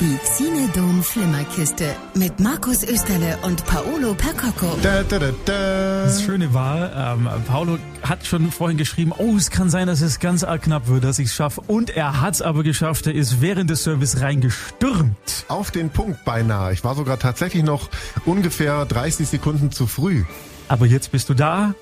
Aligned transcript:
Die 0.00 0.16
Xinedom 0.16 1.02
Flimmerkiste 1.02 1.96
mit 2.14 2.38
Markus 2.38 2.84
Österle 2.84 3.36
und 3.42 3.66
Paolo 3.66 4.14
Percocco. 4.14 4.78
Da, 4.80 5.02
da, 5.02 5.18
da, 5.18 5.32
da. 5.44 6.04
Das 6.04 6.22
Schöne 6.22 6.54
war, 6.54 7.14
ähm, 7.14 7.28
Paolo 7.48 7.78
hat 8.02 8.24
schon 8.24 8.52
vorhin 8.52 8.78
geschrieben, 8.78 9.12
oh, 9.18 9.34
es 9.36 9.50
kann 9.50 9.70
sein, 9.70 9.88
dass 9.88 10.00
es 10.00 10.20
ganz 10.20 10.44
arg 10.44 10.62
knapp 10.62 10.86
wird, 10.86 11.02
dass 11.02 11.18
ich 11.18 11.26
es 11.26 11.34
schaffe. 11.34 11.62
Und 11.66 11.90
er 11.90 12.20
hat 12.20 12.34
es 12.34 12.42
aber 12.42 12.62
geschafft. 12.62 13.08
Er 13.08 13.14
ist 13.14 13.40
während 13.40 13.70
des 13.70 13.82
Service 13.82 14.20
reingestürmt. 14.20 15.16
Auf 15.48 15.72
den 15.72 15.90
Punkt 15.90 16.24
beinahe. 16.24 16.72
Ich 16.72 16.84
war 16.84 16.94
sogar 16.94 17.18
tatsächlich 17.18 17.64
noch 17.64 17.88
ungefähr 18.24 18.84
30 18.84 19.26
Sekunden 19.26 19.72
zu 19.72 19.88
früh. 19.88 20.22
Aber 20.68 20.86
jetzt 20.86 21.10
bist 21.10 21.28
du 21.28 21.34
da. 21.34 21.74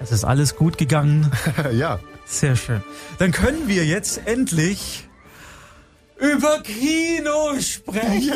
Es 0.00 0.10
ist 0.10 0.24
alles 0.24 0.56
gut 0.56 0.76
gegangen. 0.76 1.30
ja. 1.72 2.00
Sehr 2.26 2.56
schön. 2.56 2.82
Dann 3.18 3.30
können 3.30 3.68
wir 3.68 3.84
jetzt 3.84 4.26
endlich 4.26 5.08
über 6.20 6.60
Kino 6.62 7.58
sprechen. 7.60 8.34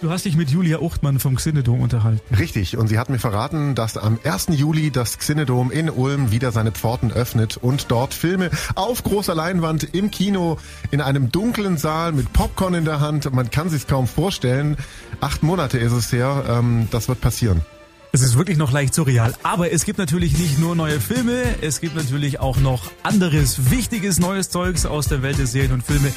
Du 0.00 0.10
hast 0.10 0.24
dich 0.24 0.36
mit 0.36 0.50
Julia 0.50 0.80
Uchtmann 0.80 1.20
vom 1.20 1.36
Xinedom 1.36 1.80
unterhalten. 1.80 2.34
Richtig. 2.34 2.76
Und 2.76 2.88
sie 2.88 2.98
hat 2.98 3.08
mir 3.08 3.20
verraten, 3.20 3.76
dass 3.76 3.96
am 3.96 4.18
1. 4.24 4.48
Juli 4.50 4.90
das 4.90 5.16
Xinedom 5.16 5.70
in 5.70 5.88
Ulm 5.88 6.32
wieder 6.32 6.50
seine 6.50 6.72
Pforten 6.72 7.12
öffnet 7.12 7.56
und 7.56 7.90
dort 7.92 8.12
Filme 8.12 8.50
auf 8.74 9.04
großer 9.04 9.36
Leinwand 9.36 9.94
im 9.94 10.10
Kino 10.10 10.58
in 10.90 11.00
einem 11.00 11.30
dunklen 11.30 11.76
Saal 11.76 12.10
mit 12.10 12.32
Popcorn 12.32 12.74
in 12.74 12.84
der 12.84 12.98
Hand. 12.98 13.32
Man 13.32 13.52
kann 13.52 13.68
sich's 13.68 13.86
kaum 13.86 14.08
vorstellen. 14.08 14.76
Acht 15.20 15.44
Monate 15.44 15.78
ist 15.78 15.92
es 15.92 16.10
her. 16.10 16.46
Ähm, 16.48 16.88
das 16.90 17.08
wird 17.08 17.20
passieren. 17.20 17.60
Es 18.14 18.20
ist 18.20 18.36
wirklich 18.36 18.58
noch 18.58 18.70
leicht 18.70 18.92
surreal. 18.92 19.32
Aber 19.42 19.72
es 19.72 19.86
gibt 19.86 19.96
natürlich 19.96 20.36
nicht 20.36 20.58
nur 20.58 20.76
neue 20.76 21.00
Filme, 21.00 21.44
es 21.62 21.80
gibt 21.80 21.96
natürlich 21.96 22.40
auch 22.40 22.58
noch 22.58 22.90
anderes 23.02 23.70
wichtiges 23.70 24.18
neues 24.18 24.50
Zeugs 24.50 24.84
aus 24.84 25.08
der 25.08 25.22
Welt 25.22 25.38
der 25.38 25.46
Serien 25.46 25.72
und 25.72 25.82
Filme. 25.82 26.12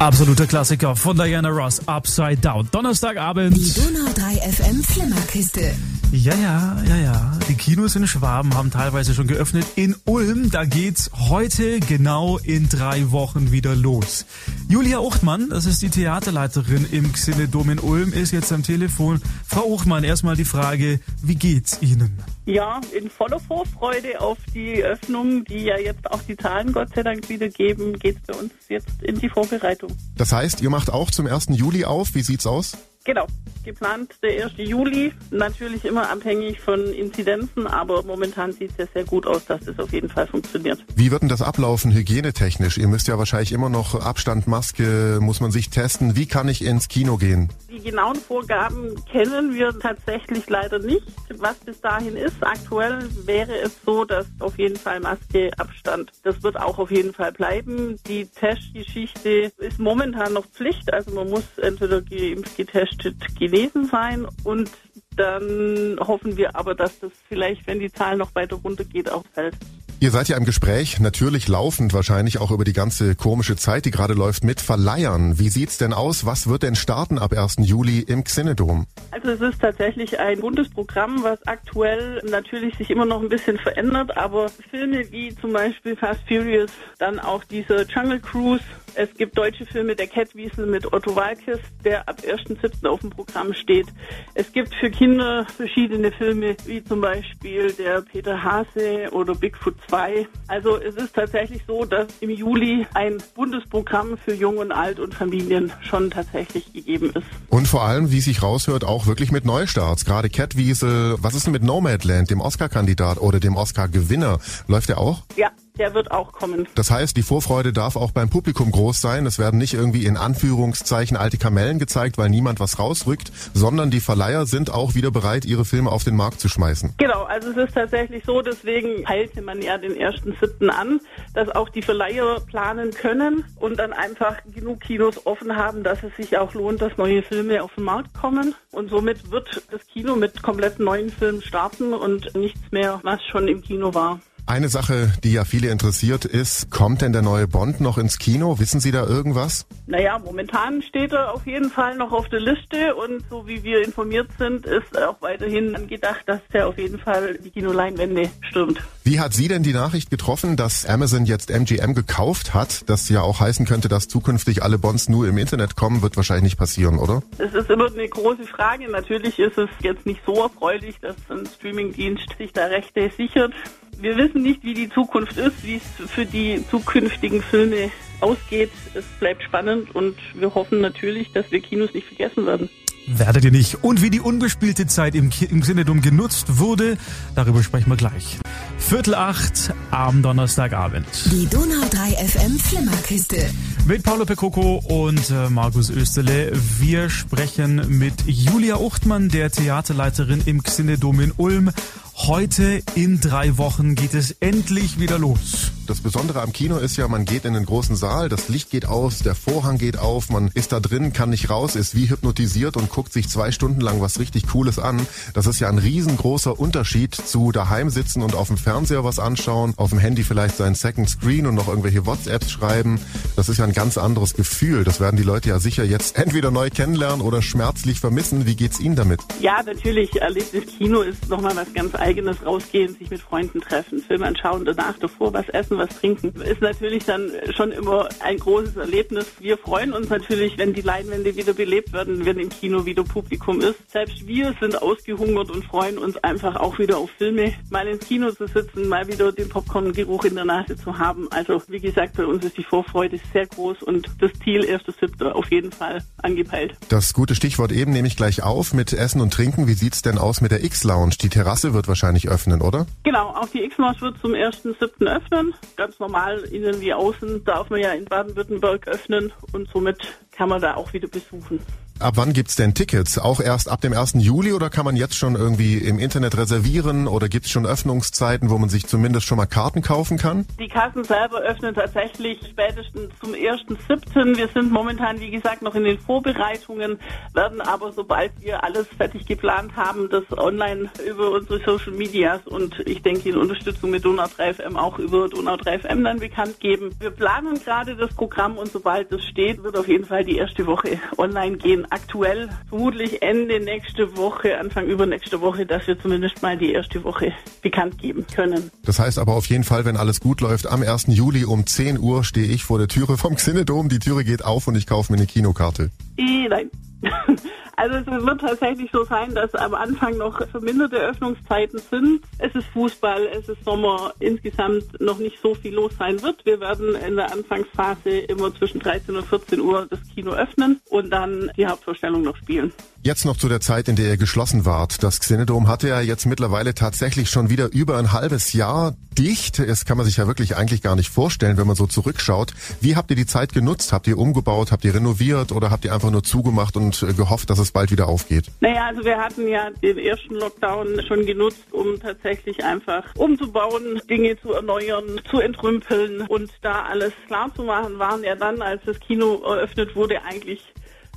Absoluter 0.00 0.46
Klassiker 0.46 0.96
von 0.96 1.14
Diana 1.14 1.50
Ross, 1.50 1.86
Upside 1.86 2.38
Down. 2.38 2.66
Donnerstagabend. 2.72 3.54
Die 3.54 3.74
Donau 3.74 4.10
3 4.14 4.50
FM 4.50 4.82
Flimmerkiste. 4.82 5.74
Ja, 6.10 6.34
ja, 6.34 6.82
ja, 6.88 6.96
ja. 6.96 7.38
Die 7.48 7.54
Kinos 7.54 7.94
in 7.94 8.06
Schwaben 8.06 8.54
haben 8.54 8.70
teilweise 8.70 9.14
schon 9.14 9.28
geöffnet. 9.28 9.64
In 9.76 9.94
Ulm, 10.06 10.50
da 10.50 10.64
geht's 10.64 11.10
heute 11.28 11.78
genau 11.80 12.38
in 12.38 12.68
drei 12.68 13.12
Wochen 13.12 13.52
wieder 13.52 13.76
los. 13.76 14.26
Julia 14.68 14.98
Uchtmann, 14.98 15.50
das 15.50 15.66
ist 15.66 15.82
die 15.82 15.90
Theaterleiterin 15.90 16.86
im 16.90 17.12
Xinedom 17.12 17.70
in 17.70 17.78
Ulm, 17.78 18.12
ist 18.12 18.32
jetzt 18.32 18.52
am 18.52 18.64
Telefon. 18.64 19.20
Frau 19.46 19.66
Uchtmann, 19.66 20.02
erstmal 20.02 20.34
die 20.34 20.44
Frage, 20.44 20.98
wie 21.22 21.36
geht's 21.36 21.78
Ihnen? 21.80 22.18
Ja, 22.44 22.80
in 22.92 23.08
voller 23.08 23.38
Vorfreude 23.38 24.20
auf 24.20 24.38
die 24.52 24.82
Öffnung, 24.82 25.44
die 25.44 25.64
ja 25.64 25.78
jetzt 25.78 26.10
auch 26.10 26.22
die 26.22 26.36
Zahlen 26.36 26.72
Gott 26.72 26.88
sei 26.92 27.04
Dank 27.04 27.28
wieder 27.28 27.48
geben, 27.48 27.96
geht's 27.98 28.20
bei 28.26 28.34
uns 28.34 28.52
jetzt 28.68 29.02
in 29.02 29.20
die 29.20 29.28
Vorbereitung. 29.28 29.89
Das 30.16 30.32
heißt, 30.32 30.60
ihr 30.60 30.70
macht 30.70 30.90
auch 30.90 31.10
zum 31.10 31.26
1. 31.26 31.46
Juli 31.50 31.84
auf. 31.84 32.14
Wie 32.14 32.22
sieht's 32.22 32.46
aus? 32.46 32.76
Genau, 33.04 33.26
geplant 33.64 34.14
der 34.22 34.44
1. 34.44 34.52
Juli, 34.58 35.12
natürlich 35.30 35.86
immer 35.86 36.10
abhängig 36.10 36.60
von 36.60 36.92
Inzidenzen, 36.92 37.66
aber 37.66 38.02
momentan 38.02 38.52
sieht 38.52 38.72
es 38.72 38.76
ja 38.76 38.84
sehr 38.92 39.04
gut 39.04 39.26
aus, 39.26 39.46
dass 39.46 39.60
das 39.62 39.78
auf 39.78 39.90
jeden 39.92 40.10
Fall 40.10 40.26
funktioniert. 40.26 40.84
Wie 40.96 41.10
wird 41.10 41.22
denn 41.22 41.30
das 41.30 41.40
ablaufen 41.40 41.92
hygienetechnisch? 41.92 42.76
Ihr 42.76 42.88
müsst 42.88 43.08
ja 43.08 43.16
wahrscheinlich 43.16 43.52
immer 43.52 43.70
noch 43.70 43.94
Abstand, 43.94 44.46
Maske, 44.46 45.18
muss 45.22 45.40
man 45.40 45.50
sich 45.50 45.70
testen. 45.70 46.14
Wie 46.14 46.26
kann 46.26 46.48
ich 46.48 46.62
ins 46.62 46.88
Kino 46.88 47.16
gehen? 47.16 47.48
Die 47.70 47.80
genauen 47.80 48.16
Vorgaben 48.16 48.94
kennen 49.10 49.54
wir 49.54 49.78
tatsächlich 49.78 50.48
leider 50.50 50.78
nicht, 50.78 51.06
was 51.38 51.56
bis 51.56 51.80
dahin 51.80 52.16
ist. 52.16 52.36
Aktuell 52.40 52.98
wäre 53.24 53.56
es 53.62 53.72
so, 53.84 54.04
dass 54.04 54.26
auf 54.40 54.58
jeden 54.58 54.76
Fall 54.76 55.00
Maske, 55.00 55.50
Abstand, 55.56 56.12
das 56.22 56.42
wird 56.42 56.58
auch 56.58 56.78
auf 56.78 56.90
jeden 56.90 57.14
Fall 57.14 57.32
bleiben. 57.32 57.96
Die 58.06 58.26
Testgeschichte 58.26 59.52
ist 59.56 59.78
momentan 59.78 60.34
noch 60.34 60.44
Pflicht, 60.46 60.92
also 60.92 61.12
man 61.12 61.30
muss 61.30 61.44
entweder 61.62 62.02
geimpft, 62.02 62.56
getestet, 62.56 62.89
genesen 63.38 63.86
sein 63.86 64.26
und 64.44 64.70
dann 65.16 65.98
hoffen 66.00 66.36
wir 66.36 66.56
aber, 66.56 66.74
dass 66.74 66.98
das 67.00 67.12
vielleicht, 67.28 67.66
wenn 67.66 67.80
die 67.80 67.92
Zahl 67.92 68.16
noch 68.16 68.34
weiter 68.34 68.56
runtergeht, 68.56 69.10
auch 69.10 69.24
fällt. 69.34 69.56
Ihr 70.02 70.10
seid 70.10 70.28
ja 70.28 70.38
im 70.38 70.46
Gespräch, 70.46 70.98
natürlich 70.98 71.46
laufend 71.46 71.92
wahrscheinlich 71.92 72.38
auch 72.38 72.50
über 72.52 72.64
die 72.64 72.72
ganze 72.72 73.14
komische 73.14 73.54
Zeit, 73.56 73.84
die 73.84 73.90
gerade 73.90 74.14
läuft, 74.14 74.44
mit 74.44 74.62
Verleihern. 74.62 75.38
Wie 75.38 75.50
sieht's 75.50 75.76
denn 75.76 75.92
aus? 75.92 76.24
Was 76.24 76.48
wird 76.48 76.62
denn 76.62 76.74
starten 76.74 77.18
ab 77.18 77.34
1. 77.34 77.56
Juli 77.58 78.00
im 78.00 78.24
Xinedom? 78.24 78.86
Also 79.10 79.28
es 79.28 79.42
ist 79.42 79.60
tatsächlich 79.60 80.18
ein 80.18 80.40
buntes 80.40 80.70
Programm, 80.70 81.22
was 81.22 81.46
aktuell 81.46 82.22
natürlich 82.24 82.78
sich 82.78 82.88
immer 82.88 83.04
noch 83.04 83.20
ein 83.20 83.28
bisschen 83.28 83.58
verändert, 83.58 84.16
aber 84.16 84.48
Filme 84.70 85.04
wie 85.12 85.34
zum 85.34 85.52
Beispiel 85.52 85.94
Fast 85.94 86.22
Furious, 86.26 86.70
dann 86.98 87.20
auch 87.20 87.44
diese 87.44 87.82
Jungle 87.82 88.20
Cruise, 88.20 88.64
es 88.94 89.14
gibt 89.14 89.36
deutsche 89.36 89.66
Filme, 89.66 89.94
der 89.94 90.06
Catwiesel 90.06 90.66
mit 90.66 90.92
Otto 90.92 91.14
Walkes, 91.14 91.58
der 91.84 92.08
ab 92.08 92.20
1.7. 92.22 92.86
auf 92.86 93.00
dem 93.00 93.10
Programm 93.10 93.52
steht. 93.54 93.86
Es 94.34 94.52
gibt 94.52 94.74
für 94.74 94.90
Kinder 94.90 95.46
verschiedene 95.56 96.12
Filme, 96.12 96.56
wie 96.66 96.82
zum 96.82 97.00
Beispiel 97.00 97.72
der 97.72 98.02
Peter 98.02 98.42
Hase 98.42 99.08
oder 99.12 99.34
Bigfoot 99.34 99.74
2. 99.88 100.26
Also 100.48 100.76
es 100.76 100.96
ist 100.96 101.14
tatsächlich 101.14 101.62
so, 101.66 101.84
dass 101.84 102.08
im 102.20 102.30
Juli 102.30 102.86
ein 102.94 103.18
Bundesprogramm 103.34 104.16
für 104.16 104.34
Jung 104.34 104.58
und 104.58 104.72
Alt 104.72 105.00
und 105.00 105.14
Familien 105.14 105.72
schon 105.82 106.10
tatsächlich 106.10 106.72
gegeben 106.72 107.10
ist. 107.14 107.26
Und 107.48 107.68
vor 107.68 107.82
allem, 107.82 108.10
wie 108.10 108.20
sich 108.20 108.42
raushört, 108.42 108.84
auch 108.84 109.06
wirklich 109.06 109.32
mit 109.32 109.44
Neustarts. 109.44 110.04
Gerade 110.04 110.28
Catwiesel, 110.28 111.16
was 111.20 111.34
ist 111.34 111.46
denn 111.46 111.52
mit 111.52 111.62
Nomadland, 111.62 112.30
dem 112.30 112.40
Oscar-Kandidat 112.40 113.18
oder 113.18 113.40
dem 113.40 113.56
Oscar-Gewinner? 113.56 114.38
Läuft 114.68 114.88
der 114.88 114.98
auch? 114.98 115.24
Ja, 115.36 115.50
der 115.80 115.94
wird 115.94 116.10
auch 116.10 116.32
kommen. 116.32 116.68
Das 116.74 116.90
heißt, 116.90 117.16
die 117.16 117.22
Vorfreude 117.22 117.72
darf 117.72 117.96
auch 117.96 118.10
beim 118.10 118.28
Publikum 118.28 118.70
groß 118.70 119.00
sein. 119.00 119.24
Es 119.24 119.38
werden 119.38 119.58
nicht 119.58 119.72
irgendwie 119.72 120.04
in 120.04 120.18
Anführungszeichen 120.18 121.16
alte 121.16 121.38
Kamellen 121.38 121.78
gezeigt, 121.78 122.18
weil 122.18 122.28
niemand 122.28 122.60
was 122.60 122.78
rausrückt, 122.78 123.32
sondern 123.54 123.90
die 123.90 124.00
Verleiher 124.00 124.44
sind 124.44 124.70
auch 124.70 124.94
wieder 124.94 125.10
bereit, 125.10 125.46
ihre 125.46 125.64
Filme 125.64 125.90
auf 125.90 126.04
den 126.04 126.16
Markt 126.16 126.38
zu 126.38 126.50
schmeißen. 126.50 126.94
Genau, 126.98 127.22
also 127.22 127.50
es 127.52 127.56
ist 127.56 127.74
tatsächlich 127.74 128.24
so, 128.26 128.42
deswegen 128.42 129.08
heilte 129.08 129.40
man 129.40 129.62
ja 129.62 129.78
den 129.78 129.96
ersten 129.96 130.36
siebten 130.38 130.68
an, 130.68 131.00
dass 131.32 131.48
auch 131.48 131.70
die 131.70 131.80
Verleiher 131.80 132.40
planen 132.46 132.90
können 132.90 133.44
und 133.56 133.78
dann 133.78 133.94
einfach 133.94 134.36
genug 134.54 134.80
Kinos 134.80 135.24
offen 135.24 135.56
haben, 135.56 135.82
dass 135.82 136.02
es 136.02 136.14
sich 136.16 136.36
auch 136.36 136.52
lohnt, 136.52 136.82
dass 136.82 136.98
neue 136.98 137.22
Filme 137.22 137.62
auf 137.62 137.74
den 137.76 137.84
Markt 137.84 138.12
kommen. 138.12 138.54
Und 138.70 138.90
somit 138.90 139.30
wird 139.30 139.62
das 139.70 139.80
Kino 139.86 140.14
mit 140.14 140.42
komplett 140.42 140.78
neuen 140.78 141.08
Filmen 141.08 141.40
starten 141.40 141.94
und 141.94 142.34
nichts 142.34 142.70
mehr, 142.70 143.00
was 143.02 143.24
schon 143.24 143.48
im 143.48 143.62
Kino 143.62 143.94
war. 143.94 144.20
Eine 144.50 144.68
Sache, 144.68 145.12
die 145.22 145.32
ja 145.34 145.44
viele 145.44 145.68
interessiert, 145.68 146.24
ist, 146.24 146.72
kommt 146.72 147.02
denn 147.02 147.12
der 147.12 147.22
neue 147.22 147.46
Bond 147.46 147.80
noch 147.80 147.98
ins 147.98 148.18
Kino? 148.18 148.58
Wissen 148.58 148.80
Sie 148.80 148.90
da 148.90 149.06
irgendwas? 149.06 149.64
Naja, 149.86 150.18
momentan 150.18 150.82
steht 150.82 151.12
er 151.12 151.32
auf 151.32 151.46
jeden 151.46 151.70
Fall 151.70 151.94
noch 151.94 152.10
auf 152.10 152.28
der 152.30 152.40
Liste 152.40 152.96
und 152.96 153.22
so 153.30 153.46
wie 153.46 153.62
wir 153.62 153.84
informiert 153.84 154.28
sind, 154.38 154.66
ist 154.66 155.00
auch 155.00 155.22
weiterhin 155.22 155.76
angedacht, 155.76 156.22
dass 156.26 156.40
der 156.52 156.66
auf 156.66 156.78
jeden 156.78 156.98
Fall 156.98 157.38
die 157.38 157.50
Kinoleinwände 157.50 158.28
stürmt. 158.40 158.80
Wie 159.04 159.20
hat 159.20 159.34
Sie 159.34 159.46
denn 159.46 159.62
die 159.62 159.72
Nachricht 159.72 160.10
getroffen, 160.10 160.56
dass 160.56 160.84
Amazon 160.84 161.26
jetzt 161.26 161.52
MGM 161.52 161.94
gekauft 161.94 162.52
hat? 162.52 162.90
Das 162.90 163.08
ja 163.08 163.22
auch 163.22 163.38
heißen 163.38 163.66
könnte, 163.66 163.88
dass 163.88 164.08
zukünftig 164.08 164.64
alle 164.64 164.78
Bonds 164.78 165.08
nur 165.08 165.28
im 165.28 165.38
Internet 165.38 165.76
kommen, 165.76 166.02
wird 166.02 166.16
wahrscheinlich 166.16 166.42
nicht 166.42 166.58
passieren, 166.58 166.98
oder? 166.98 167.22
Es 167.38 167.54
ist 167.54 167.70
immer 167.70 167.86
eine 167.86 168.08
große 168.08 168.46
Frage. 168.46 168.90
Natürlich 168.90 169.38
ist 169.38 169.58
es 169.58 169.70
jetzt 169.80 170.06
nicht 170.06 170.22
so 170.26 170.42
erfreulich, 170.42 170.96
dass 171.00 171.14
ein 171.28 171.46
Streamingdienst 171.46 172.36
sich 172.36 172.52
da 172.52 172.64
Rechte 172.64 173.12
sichert 173.16 173.52
wir 174.00 174.16
wissen 174.16 174.42
nicht, 174.42 174.64
wie 174.64 174.74
die 174.74 174.88
Zukunft 174.88 175.36
ist, 175.36 175.62
wie 175.64 175.76
es 175.76 176.10
für 176.10 176.26
die 176.26 176.64
zukünftigen 176.70 177.42
Filme 177.42 177.90
ausgeht. 178.20 178.70
Es 178.94 179.04
bleibt 179.18 179.42
spannend 179.42 179.94
und 179.94 180.16
wir 180.34 180.54
hoffen 180.54 180.80
natürlich, 180.80 181.32
dass 181.32 181.50
wir 181.50 181.60
Kinos 181.60 181.92
nicht 181.94 182.06
vergessen 182.06 182.46
werden. 182.46 182.68
Werdet 183.06 183.44
ihr 183.44 183.50
nicht. 183.50 183.82
Und 183.82 184.02
wie 184.02 184.10
die 184.10 184.20
unbespielte 184.20 184.86
Zeit 184.86 185.14
im, 185.14 185.30
im 185.50 185.62
Sinedum 185.62 186.00
genutzt 186.00 186.58
wurde, 186.58 186.96
darüber 187.34 187.62
sprechen 187.62 187.90
wir 187.90 187.96
gleich. 187.96 188.38
Viertel 188.78 189.14
acht 189.14 189.72
am 189.90 190.22
Donnerstagabend. 190.22 191.06
Die 191.32 191.46
Donau 191.48 191.80
3 191.90 192.26
FM 192.26 192.58
Flimmerkiste. 192.58 193.50
Mit 193.86 194.04
Paolo 194.04 194.26
Pecoco 194.26 194.82
und 194.88 195.30
äh, 195.30 195.48
Markus 195.48 195.90
Österle. 195.90 196.52
Wir 196.78 197.10
sprechen 197.10 197.98
mit 197.98 198.14
Julia 198.26 198.76
Uchtmann, 198.76 199.28
der 199.28 199.50
Theaterleiterin 199.50 200.42
im 200.46 200.62
Xinedom 200.62 201.20
in 201.20 201.32
Ulm. 201.36 201.70
Heute 202.16 202.82
in 202.94 203.20
drei 203.20 203.56
Wochen 203.56 203.94
geht 203.94 204.14
es 204.14 204.32
endlich 204.40 205.00
wieder 205.00 205.18
los. 205.18 205.72
Das 205.86 206.02
Besondere 206.02 206.40
am 206.42 206.52
Kino 206.52 206.76
ist 206.76 206.96
ja, 206.96 207.08
man 207.08 207.24
geht 207.24 207.44
in 207.44 207.54
den 207.54 207.64
großen 207.66 207.96
Saal, 207.96 208.28
das 208.28 208.48
Licht 208.48 208.70
geht 208.70 208.86
aus, 208.86 209.18
der 209.20 209.34
Vorhang 209.34 209.76
geht 209.76 209.98
auf, 209.98 210.30
man 210.30 210.48
ist 210.54 210.70
da 210.70 210.78
drin, 210.78 211.12
kann 211.12 211.30
nicht 211.30 211.50
raus, 211.50 211.74
ist 211.74 211.96
wie 211.96 212.08
hypnotisiert 212.08 212.76
und 212.76 212.90
guckt 212.90 213.12
sich 213.12 213.28
zwei 213.28 213.50
Stunden 213.50 213.80
lang 213.80 214.00
was 214.00 214.20
richtig 214.20 214.46
Cooles 214.46 214.78
an. 214.78 215.04
Das 215.34 215.48
ist 215.48 215.58
ja 215.58 215.68
ein 215.68 215.78
riesengroßer 215.78 216.60
Unterschied 216.60 217.16
zu 217.16 217.50
daheim 217.50 217.90
sitzen 217.90 218.22
und 218.22 218.36
auf 218.36 218.46
dem 218.46 218.56
Fernseher 218.56 219.02
was 219.02 219.18
anschauen, 219.18 219.74
auf 219.78 219.90
dem 219.90 219.98
Handy 219.98 220.22
vielleicht 220.22 220.56
seinen 220.58 220.76
Second 220.76 221.10
Screen 221.10 221.46
und 221.46 221.56
noch 221.56 221.66
irgendwelche 221.66 222.06
WhatsApps 222.06 222.52
schreiben. 222.52 223.00
Das 223.34 223.48
ist 223.48 223.58
ja 223.58 223.64
ein 223.64 223.72
ganz 223.72 223.98
anderes 223.98 224.34
Gefühl. 224.34 224.84
Das 224.84 225.00
werden 225.00 225.16
die 225.16 225.24
Leute 225.24 225.48
ja 225.48 225.58
sicher 225.58 225.82
jetzt 225.82 226.16
entweder 226.16 226.52
neu 226.52 226.70
kennenlernen 226.70 227.20
oder 227.20 227.42
schmerzlich 227.42 227.98
vermissen. 227.98 228.46
Wie 228.46 228.54
geht's 228.54 228.78
Ihnen 228.78 228.94
damit? 228.94 229.20
Ja, 229.40 229.60
natürlich. 229.64 230.14
Erlebnis 230.14 230.66
Kino 230.78 231.00
ist 231.00 231.28
nochmal 231.28 231.56
was 231.56 231.72
ganz 231.74 231.94
Eigenes. 232.10 232.44
Rausgehen, 232.44 232.96
sich 232.96 233.10
mit 233.10 233.20
Freunden 233.20 233.60
treffen, 233.60 234.00
Film 234.00 234.24
anschauen, 234.24 234.64
danach 234.64 234.98
davor 234.98 235.32
was 235.32 235.48
essen, 235.50 235.78
was 235.78 235.90
trinken. 236.00 236.32
Ist 236.42 236.60
natürlich 236.60 237.04
dann 237.04 237.30
schon 237.54 237.70
immer 237.70 238.08
ein 238.20 238.38
großes 238.38 238.76
Erlebnis. 238.76 239.26
Wir 239.38 239.56
freuen 239.56 239.92
uns 239.92 240.08
natürlich, 240.08 240.58
wenn 240.58 240.74
die 240.74 240.80
Leinwände 240.80 241.36
wieder 241.36 241.52
belebt 241.52 241.92
werden, 241.92 242.24
wenn 242.24 242.38
im 242.38 242.48
Kino 242.48 242.84
wieder 242.86 243.04
Publikum 243.04 243.60
ist. 243.60 243.76
Selbst 243.90 244.26
wir 244.26 244.54
sind 244.60 244.82
ausgehungert 244.82 245.50
und 245.50 245.64
freuen 245.64 245.98
uns 245.98 246.16
einfach 246.18 246.56
auch 246.56 246.78
wieder 246.80 246.98
auf 246.98 247.10
Filme, 247.18 247.54
mal 247.70 247.86
ins 247.86 248.04
Kino 248.06 248.32
zu 248.32 248.48
sitzen, 248.48 248.88
mal 248.88 249.06
wieder 249.06 249.30
den 249.30 249.48
Popcorn-Geruch 249.48 250.24
in 250.24 250.34
der 250.34 250.44
Nase 250.44 250.76
zu 250.76 250.98
haben. 250.98 251.28
Also 251.30 251.62
wie 251.68 251.80
gesagt, 251.80 252.16
bei 252.16 252.26
uns 252.26 252.44
ist 252.44 252.56
die 252.56 252.64
Vorfreude 252.64 253.20
sehr 253.32 253.46
groß 253.46 253.84
und 253.84 254.08
das 254.18 254.32
Ziel 254.42 254.62
1.7. 254.62 255.30
auf 255.30 255.50
jeden 255.52 255.70
Fall 255.70 256.02
angepeilt. 256.18 256.74
Das 256.88 257.12
gute 257.12 257.36
Stichwort 257.36 257.70
eben 257.70 257.92
nehme 257.92 258.08
ich 258.08 258.16
gleich 258.16 258.42
auf 258.42 258.74
mit 258.74 258.92
Essen 258.92 259.20
und 259.20 259.32
Trinken. 259.32 259.68
Wie 259.68 259.74
sieht's 259.74 260.02
denn 260.02 260.18
aus 260.18 260.40
mit 260.40 260.50
der 260.50 260.64
X-Lounge? 260.64 261.14
Die 261.20 261.28
Terrasse 261.28 261.74
wird 261.74 261.86
wahrscheinlich 261.90 262.28
öffnen, 262.30 262.62
oder? 262.62 262.86
Genau, 263.02 263.28
auch 263.28 263.48
die 263.48 263.62
X-Lounge 263.64 264.00
wird 264.00 264.18
zum 264.20 264.32
1.7. 264.32 265.06
öffnen. 265.06 265.54
Ganz 265.76 265.98
normal, 265.98 266.38
innen 266.44 266.80
wie 266.80 266.94
außen 266.94 267.44
darf 267.44 267.68
man 267.68 267.80
ja 267.80 267.92
in 267.92 268.06
Baden-Württemberg 268.06 268.88
öffnen 268.88 269.32
und 269.52 269.68
somit 269.68 269.98
kann 270.40 270.48
man 270.48 270.62
da 270.62 270.74
auch 270.74 270.94
wieder 270.94 271.06
besuchen. 271.06 271.60
Ab 272.00 272.14
wann 272.16 272.32
gibt's 272.32 272.56
denn 272.56 272.72
Tickets? 272.72 273.18
Auch 273.18 273.40
erst 273.40 273.68
ab 273.68 273.82
dem 273.82 273.92
1. 273.92 274.14
Juli 274.20 274.54
oder 274.54 274.70
kann 274.70 274.86
man 274.86 274.96
jetzt 274.96 275.16
schon 275.16 275.34
irgendwie 275.34 275.76
im 275.76 275.98
Internet 275.98 276.38
reservieren 276.38 277.08
oder 277.08 277.28
gibt's 277.28 277.50
schon 277.50 277.66
Öffnungszeiten, 277.66 278.48
wo 278.48 278.56
man 278.56 278.70
sich 278.70 278.86
zumindest 278.86 279.26
schon 279.26 279.36
mal 279.36 279.44
Karten 279.44 279.82
kaufen 279.82 280.16
kann? 280.16 280.46
Die 280.58 280.68
Kassen 280.68 281.04
selber 281.04 281.42
öffnen 281.42 281.74
tatsächlich 281.74 282.38
spätestens 282.48 283.10
zum 283.20 283.34
1.7. 283.34 284.38
Wir 284.38 284.48
sind 284.48 284.72
momentan, 284.72 285.20
wie 285.20 285.30
gesagt, 285.30 285.60
noch 285.60 285.74
in 285.74 285.84
den 285.84 285.98
Vorbereitungen, 285.98 286.98
werden 287.34 287.60
aber 287.60 287.92
sobald 287.92 288.32
wir 288.40 288.64
alles 288.64 288.86
fertig 288.96 289.26
geplant 289.26 289.76
haben, 289.76 290.08
das 290.08 290.24
online 290.38 290.88
über 291.06 291.32
unsere 291.32 291.62
Social 291.66 291.92
Medias 291.92 292.40
und 292.46 292.80
ich 292.86 293.02
denke 293.02 293.28
in 293.28 293.36
Unterstützung 293.36 293.90
mit 293.90 294.06
Donau 294.06 294.24
3 294.34 294.54
FM 294.54 294.78
auch 294.78 294.98
über 294.98 295.28
Donau 295.28 295.58
3 295.58 295.80
FM 295.80 296.04
dann 296.04 296.18
bekannt 296.18 296.60
geben. 296.60 296.94
Wir 296.98 297.10
planen 297.10 297.62
gerade 297.62 297.94
das 297.94 298.14
Programm 298.14 298.56
und 298.56 298.72
sobald 298.72 299.12
es 299.12 299.22
steht, 299.24 299.62
wird 299.62 299.76
auf 299.76 299.86
jeden 299.86 300.06
Fall 300.06 300.24
die 300.24 300.29
erste 300.36 300.66
Woche 300.66 300.98
online 301.18 301.56
gehen 301.56 301.86
aktuell 301.90 302.48
vermutlich 302.68 303.22
Ende 303.22 303.60
nächste 303.60 304.16
Woche, 304.16 304.58
Anfang 304.58 304.86
übernächste 304.86 305.40
Woche, 305.40 305.66
dass 305.66 305.86
wir 305.86 305.98
zumindest 305.98 306.42
mal 306.42 306.56
die 306.56 306.72
erste 306.72 307.02
Woche 307.04 307.32
bekannt 307.62 307.98
geben 307.98 308.26
können. 308.34 308.70
Das 308.84 308.98
heißt 308.98 309.18
aber 309.18 309.34
auf 309.34 309.46
jeden 309.46 309.64
Fall, 309.64 309.84
wenn 309.84 309.96
alles 309.96 310.20
gut 310.20 310.40
läuft, 310.40 310.66
am 310.66 310.82
1. 310.82 311.06
Juli 311.08 311.44
um 311.44 311.66
10 311.66 311.98
Uhr 311.98 312.24
stehe 312.24 312.46
ich 312.46 312.64
vor 312.64 312.78
der 312.78 312.88
Türe 312.88 313.16
vom 313.16 313.34
Xinedom. 313.34 313.88
Die 313.88 313.98
Türe 313.98 314.24
geht 314.24 314.44
auf 314.44 314.66
und 314.66 314.76
ich 314.76 314.86
kaufe 314.86 315.12
mir 315.12 315.18
eine 315.18 315.26
Kinokarte. 315.26 315.90
I, 316.18 316.48
nein. 316.48 316.70
Also 317.80 317.96
es 317.96 318.06
wird 318.06 318.42
tatsächlich 318.42 318.90
so 318.92 319.04
sein, 319.04 319.34
dass 319.34 319.54
am 319.54 319.72
Anfang 319.72 320.18
noch 320.18 320.46
verminderte 320.48 320.96
Öffnungszeiten 320.96 321.80
sind. 321.90 322.20
Es 322.36 322.54
ist 322.54 322.66
Fußball, 322.74 323.26
es 323.32 323.48
ist 323.48 323.64
Sommer, 323.64 324.12
insgesamt 324.18 325.00
noch 325.00 325.18
nicht 325.18 325.38
so 325.40 325.54
viel 325.54 325.72
los 325.72 325.92
sein 325.98 326.20
wird. 326.20 326.44
Wir 326.44 326.60
werden 326.60 326.94
in 326.94 327.16
der 327.16 327.32
Anfangsphase 327.32 328.10
immer 328.10 328.54
zwischen 328.54 328.80
13 328.80 329.16
und 329.16 329.26
14 329.26 329.60
Uhr 329.62 329.86
das 329.88 330.00
Kino 330.14 330.32
öffnen 330.32 330.78
und 330.90 331.08
dann 331.08 331.50
die 331.56 331.66
Hauptvorstellung 331.66 332.20
noch 332.20 332.36
spielen. 332.36 332.70
Jetzt 333.02 333.24
noch 333.24 333.38
zu 333.38 333.48
der 333.48 333.62
Zeit, 333.62 333.88
in 333.88 333.96
der 333.96 334.08
ihr 334.08 334.16
geschlossen 334.18 334.66
wart. 334.66 335.02
Das 335.02 335.20
Xenodom 335.20 335.68
hatte 335.68 335.88
ja 335.88 336.02
jetzt 336.02 336.26
mittlerweile 336.26 336.74
tatsächlich 336.74 337.30
schon 337.30 337.48
wieder 337.48 337.72
über 337.72 337.96
ein 337.96 338.12
halbes 338.12 338.52
Jahr 338.52 338.94
dicht. 339.16 339.58
Das 339.58 339.86
kann 339.86 339.96
man 339.96 340.04
sich 340.04 340.18
ja 340.18 340.26
wirklich 340.26 340.54
eigentlich 340.54 340.82
gar 340.82 340.96
nicht 340.96 341.08
vorstellen, 341.08 341.56
wenn 341.56 341.66
man 341.66 341.76
so 341.76 341.86
zurückschaut. 341.86 342.52
Wie 342.82 342.96
habt 342.96 343.08
ihr 343.10 343.16
die 343.16 343.24
Zeit 343.24 343.54
genutzt? 343.54 343.94
Habt 343.94 344.06
ihr 344.06 344.18
umgebaut? 344.18 344.70
Habt 344.70 344.84
ihr 344.84 344.94
renoviert? 344.94 345.50
Oder 345.50 345.70
habt 345.70 345.86
ihr 345.86 345.94
einfach 345.94 346.10
nur 346.10 346.22
zugemacht 346.22 346.76
und 346.76 347.02
äh, 347.02 347.14
gehofft, 347.14 347.48
dass 347.48 347.58
es 347.70 347.72
bald 347.72 347.90
wieder 347.90 348.08
aufgeht? 348.08 348.46
Naja, 348.60 348.86
also 348.86 349.04
wir 349.04 349.16
hatten 349.16 349.48
ja 349.48 349.70
den 349.70 349.98
ersten 349.98 350.34
Lockdown 350.34 351.02
schon 351.06 351.24
genutzt, 351.24 351.72
um 351.72 351.98
tatsächlich 352.00 352.62
einfach 352.64 353.04
umzubauen, 353.16 354.00
Dinge 354.08 354.38
zu 354.40 354.52
erneuern, 354.52 355.20
zu 355.30 355.40
entrümpeln 355.40 356.22
und 356.22 356.50
da 356.62 356.82
alles 356.82 357.12
klar 357.26 357.52
zu 357.54 357.62
machen, 357.62 357.98
waren 357.98 358.22
ja 358.24 358.34
dann, 358.34 358.60
als 358.60 358.82
das 358.84 358.98
Kino 359.00 359.40
eröffnet 359.44 359.94
wurde, 359.94 360.22
eigentlich 360.24 360.62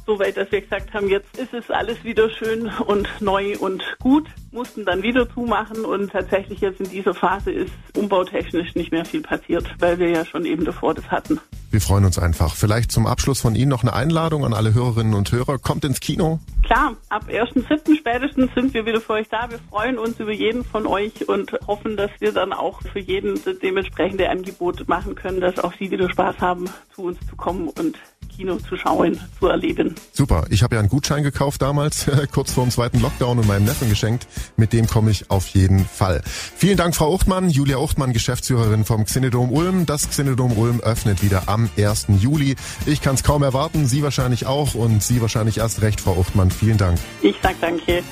so 0.06 0.20
weit, 0.20 0.38
dass 0.38 0.52
wir 0.52 0.62
gesagt 0.62 0.94
haben, 0.94 1.08
jetzt 1.10 1.38
ist 1.38 1.54
es 1.54 1.70
alles 1.70 2.04
wieder 2.04 2.30
schön 2.30 2.70
und 2.86 3.08
neu 3.22 3.58
und 3.58 3.84
gut, 4.00 4.28
mussten 4.52 4.86
dann 4.86 5.02
wieder 5.02 5.30
zumachen 5.34 5.86
und 5.86 6.12
tatsächlich 6.12 6.62
jetzt 6.62 6.80
in 6.80 6.90
dieser 6.90 7.14
Phase 7.14 7.52
ist 7.52 7.74
umbautechnisch 7.96 8.76
nicht 8.76 8.92
mehr 8.92 9.06
viel 9.06 9.22
passiert, 9.22 9.66
weil 9.80 10.00
wir 10.00 10.10
ja 10.10 10.26
schon 10.26 10.46
eben 10.46 10.66
davor 10.66 10.94
das 10.94 11.10
hatten. 11.10 11.40
Wir 11.72 11.82
freuen 11.82 12.06
uns 12.06 12.20
einfach. 12.20 12.56
Vielleicht 12.56 12.92
zum 12.92 13.08
Abschluss 13.08 13.42
von 13.42 13.56
Ihnen 13.56 13.70
noch 13.70 13.82
eine 13.82 13.94
Einladung 13.94 14.46
an 14.46 14.54
alle 14.54 14.76
Hörerinnen 14.76 15.16
und 15.16 15.32
Hörer. 15.32 15.58
Kommt 15.58 15.84
ins 15.84 16.00
Kino. 16.00 16.40
Klar, 16.62 16.96
ab 17.10 17.26
1.7. 17.28 17.98
spätestens 17.98 18.54
sind 18.54 18.76
wir 18.76 18.86
wieder 18.86 19.02
für 19.02 19.14
euch 19.14 19.28
da. 19.30 19.50
Wir 19.50 19.58
freuen 19.72 19.98
uns 19.98 20.20
über 20.20 20.32
jeden 20.32 20.64
von 20.64 20.86
euch 20.86 21.28
und 21.28 21.52
hoffen, 21.66 21.98
dass 21.98 22.12
wir 22.20 22.32
dann 22.32 22.54
auch 22.54 22.82
für 22.84 23.00
jeden 23.00 23.40
dementsprechende 23.64 24.30
Angebot 24.30 24.88
machen 24.88 25.16
können, 25.16 25.42
dass 25.42 25.58
auch 25.58 25.74
Sie 25.74 25.90
wieder 25.90 26.10
Spaß 26.12 26.38
haben, 26.42 26.70
zu 26.94 27.06
uns 27.06 27.18
zu 27.28 27.36
kommen 27.36 27.70
und 27.70 27.98
Kino 28.36 28.58
zu 28.58 28.78
schauen, 28.78 29.20
zu 29.40 29.48
erleben. 29.48 29.96
Super. 30.12 30.46
Ich 30.50 30.64
habe 30.64 30.76
ja 30.76 30.80
einen 30.80 30.90
Gutschein 30.90 31.24
gekauft 31.24 31.62
damals, 31.62 32.06
kurz 32.32 32.52
vor 32.52 32.64
dem 32.66 32.72
zweiten 32.72 33.00
Lockdown 33.00 33.40
und 33.40 33.48
meinem 33.48 33.66
Neffen 33.66 33.90
geschenkt. 33.90 34.28
Mit 34.58 34.74
dem 34.74 34.88
komme 34.88 35.12
ich 35.12 35.30
auf 35.30 35.48
jeden 35.48 35.86
Fall. 35.86 36.22
Vielen 36.26 36.78
Dank, 36.78 36.96
Frau 36.96 37.14
Uchtmann. 37.14 37.50
Julia 37.50 37.78
Uchtmann, 37.78 38.14
Geschäftsführerin 38.14 38.86
vom 38.86 39.06
Xenodom 39.06 39.52
Ulm. 39.52 39.86
Das 39.86 40.10
Xenodom 40.10 40.54
Ulm 40.54 40.80
öffnet 40.82 41.22
wieder 41.22 41.44
am 41.48 41.70
1. 41.78 42.08
Juli. 42.20 42.56
Ich 42.86 43.02
kann 43.02 43.16
es 43.16 43.24
kaum 43.24 43.44
erwarten, 43.44 43.88
Sie 43.88 44.04
wahrscheinlich 44.04 44.46
auch 44.46 44.76
und 44.76 45.04
Sie 45.04 45.22
wahrscheinlich 45.22 45.58
erst 45.58 45.82
recht, 45.82 46.02
Frau 46.02 46.16
Uchtmann. 46.18 46.52
Vielen 46.52 46.78
Dank. 46.78 47.00
Ich 47.22 47.36
sag 47.42 47.60
danke. 47.62 48.04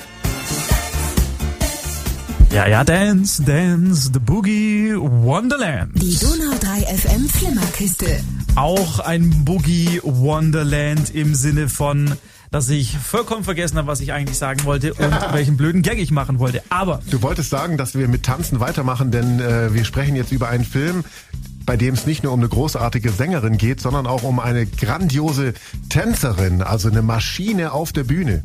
Ja, 2.52 2.66
ja, 2.68 2.84
Dance, 2.84 3.42
Dance, 3.42 4.10
the 4.12 4.18
Boogie 4.18 4.94
Wonderland. 4.94 5.90
Die 5.94 6.18
Donau 6.18 6.54
3 6.60 6.96
FM 6.96 7.26
Flimmerkiste. 7.26 8.20
Auch 8.56 8.98
ein 8.98 9.46
Boogie 9.46 10.00
Wonderland 10.02 11.14
im 11.14 11.34
Sinne 11.34 11.70
von, 11.70 12.12
dass 12.50 12.68
ich 12.68 12.98
vollkommen 12.98 13.42
vergessen 13.42 13.78
habe, 13.78 13.88
was 13.88 14.00
ich 14.00 14.12
eigentlich 14.12 14.36
sagen 14.36 14.64
wollte 14.64 14.92
und 14.92 15.14
welchen 15.32 15.56
blöden 15.56 15.80
Gag 15.80 15.98
ich 15.98 16.10
machen 16.10 16.38
wollte. 16.40 16.62
Aber 16.68 17.00
Du 17.10 17.22
wolltest 17.22 17.48
sagen, 17.48 17.78
dass 17.78 17.94
wir 17.94 18.06
mit 18.06 18.24
Tanzen 18.24 18.60
weitermachen, 18.60 19.10
denn 19.10 19.40
äh, 19.40 19.72
wir 19.72 19.86
sprechen 19.86 20.14
jetzt 20.14 20.30
über 20.30 20.50
einen 20.50 20.64
Film, 20.64 21.04
bei 21.64 21.78
dem 21.78 21.94
es 21.94 22.04
nicht 22.04 22.22
nur 22.22 22.34
um 22.34 22.40
eine 22.40 22.50
großartige 22.50 23.12
Sängerin 23.12 23.56
geht, 23.56 23.80
sondern 23.80 24.06
auch 24.06 24.24
um 24.24 24.38
eine 24.38 24.66
grandiose 24.66 25.54
Tänzerin, 25.88 26.60
also 26.60 26.90
eine 26.90 27.00
Maschine 27.00 27.72
auf 27.72 27.92
der 27.92 28.04
Bühne. 28.04 28.44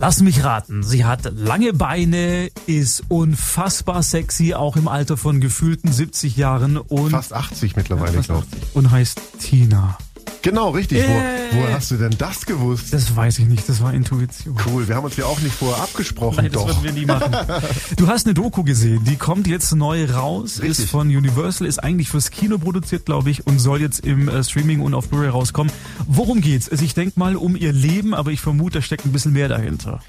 Lass 0.00 0.20
mich 0.22 0.42
raten, 0.42 0.82
sie 0.82 1.04
hat 1.04 1.30
lange 1.36 1.72
Beine, 1.72 2.50
ist 2.66 3.04
unfassbar 3.08 4.02
sexy, 4.02 4.54
auch 4.54 4.76
im 4.76 4.88
Alter 4.88 5.16
von 5.16 5.40
gefühlten 5.40 5.92
70 5.92 6.36
Jahren 6.36 6.76
und, 6.76 7.10
Fast 7.10 7.32
80 7.32 7.76
mittlerweile, 7.76 8.20
glaube 8.20 8.46
ich. 8.50 8.74
und 8.74 8.90
heißt 8.90 9.20
Tina. 9.38 9.96
Genau, 10.42 10.70
richtig. 10.70 10.98
Yay. 10.98 11.08
Wo, 11.52 11.56
woher 11.58 11.74
hast 11.74 11.90
du 11.90 11.96
denn 11.96 12.14
das 12.16 12.46
gewusst? 12.46 12.92
Das 12.92 13.14
weiß 13.14 13.38
ich 13.40 13.46
nicht, 13.46 13.68
das 13.68 13.82
war 13.82 13.92
Intuition. 13.92 14.56
Cool, 14.66 14.88
wir 14.88 14.96
haben 14.96 15.04
uns 15.04 15.16
ja 15.16 15.26
auch 15.26 15.40
nicht 15.40 15.54
vorher 15.54 15.82
abgesprochen, 15.82 16.36
Nein, 16.44 16.52
das 16.52 16.62
doch. 16.62 16.68
würden 16.68 16.84
wir 16.84 16.92
nie 16.92 17.06
machen. 17.06 17.34
Du 17.96 18.06
hast 18.08 18.26
eine 18.26 18.34
Doku 18.34 18.62
gesehen, 18.62 19.04
die 19.04 19.16
kommt 19.16 19.46
jetzt 19.46 19.74
neu 19.74 20.06
raus, 20.10 20.60
Richtig. 20.62 20.86
ist 20.86 20.90
von 20.90 21.08
Universal, 21.08 21.66
ist 21.66 21.78
eigentlich 21.78 22.08
fürs 22.08 22.30
Kino 22.30 22.58
produziert, 22.58 23.04
glaube 23.04 23.30
ich, 23.30 23.46
und 23.46 23.58
soll 23.58 23.80
jetzt 23.80 24.00
im 24.00 24.28
äh, 24.28 24.42
Streaming 24.42 24.80
und 24.80 24.94
auf 24.94 25.08
Blu-ray 25.08 25.28
rauskommen. 25.28 25.72
Worum 26.06 26.40
geht's? 26.40 26.68
Also 26.68 26.84
ich 26.84 26.94
denke 26.94 27.18
mal 27.18 27.36
um 27.36 27.56
ihr 27.56 27.72
Leben, 27.72 28.14
aber 28.14 28.30
ich 28.30 28.40
vermute, 28.40 28.78
da 28.78 28.82
steckt 28.82 29.04
ein 29.04 29.12
bisschen 29.12 29.32
mehr 29.32 29.48
dahinter. 29.48 30.00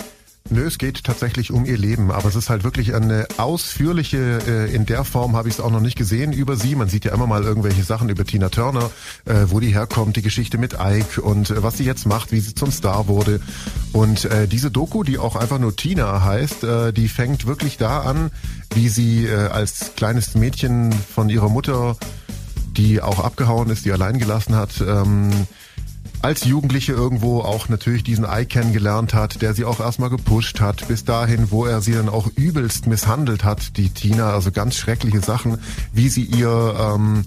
Nö, 0.49 0.65
es 0.65 0.77
geht 0.77 1.03
tatsächlich 1.03 1.51
um 1.51 1.65
ihr 1.65 1.77
Leben, 1.77 2.11
aber 2.11 2.27
es 2.27 2.35
ist 2.35 2.49
halt 2.49 2.63
wirklich 2.63 2.93
eine 2.93 3.27
ausführliche, 3.37 4.39
äh, 4.45 4.75
in 4.75 4.85
der 4.85 5.05
Form 5.05 5.35
habe 5.35 5.47
ich 5.47 5.55
es 5.55 5.61
auch 5.61 5.69
noch 5.69 5.79
nicht 5.79 5.97
gesehen 5.97 6.33
über 6.33 6.57
sie. 6.57 6.75
Man 6.75 6.89
sieht 6.89 7.05
ja 7.05 7.13
immer 7.13 7.27
mal 7.27 7.43
irgendwelche 7.43 7.83
Sachen 7.83 8.09
über 8.09 8.25
Tina 8.25 8.49
Turner, 8.49 8.89
äh, 9.25 9.45
wo 9.47 9.59
die 9.59 9.73
herkommt, 9.73 10.17
die 10.17 10.21
Geschichte 10.21 10.57
mit 10.57 10.77
Ike 10.79 11.21
und 11.21 11.51
äh, 11.51 11.63
was 11.63 11.77
sie 11.77 11.85
jetzt 11.85 12.05
macht, 12.05 12.31
wie 12.31 12.39
sie 12.39 12.53
zum 12.53 12.71
Star 12.71 13.07
wurde. 13.07 13.39
Und 13.93 14.25
äh, 14.25 14.47
diese 14.47 14.71
Doku, 14.71 15.03
die 15.03 15.19
auch 15.19 15.35
einfach 15.35 15.59
nur 15.59 15.75
Tina 15.75 16.23
heißt, 16.23 16.63
äh, 16.63 16.91
die 16.91 17.07
fängt 17.07 17.45
wirklich 17.45 17.77
da 17.77 18.01
an, 18.01 18.31
wie 18.73 18.89
sie 18.89 19.27
äh, 19.27 19.47
als 19.47 19.91
kleines 19.95 20.35
Mädchen 20.35 20.91
von 20.91 21.29
ihrer 21.29 21.49
Mutter, 21.49 21.95
die 22.75 23.01
auch 23.01 23.19
abgehauen 23.23 23.69
ist, 23.69 23.85
die 23.85 23.91
allein 23.91 24.17
gelassen 24.17 24.55
hat, 24.55 24.81
ähm, 24.81 25.29
als 26.21 26.45
Jugendliche 26.45 26.93
irgendwo 26.93 27.41
auch 27.41 27.69
natürlich 27.69 28.03
diesen 28.03 28.25
Ike 28.25 28.45
kennengelernt 28.45 29.13
hat, 29.13 29.41
der 29.41 29.53
sie 29.53 29.65
auch 29.65 29.79
erstmal 29.79 30.09
gepusht 30.09 30.59
hat, 30.59 30.87
bis 30.87 31.03
dahin, 31.03 31.51
wo 31.51 31.65
er 31.65 31.81
sie 31.81 31.93
dann 31.93 32.09
auch 32.09 32.29
übelst 32.35 32.87
misshandelt 32.87 33.43
hat, 33.43 33.77
die 33.77 33.89
Tina, 33.89 34.31
also 34.31 34.51
ganz 34.51 34.75
schreckliche 34.75 35.21
Sachen, 35.21 35.57
wie 35.93 36.09
sie 36.09 36.23
ihr 36.23 36.75
ähm, 36.79 37.23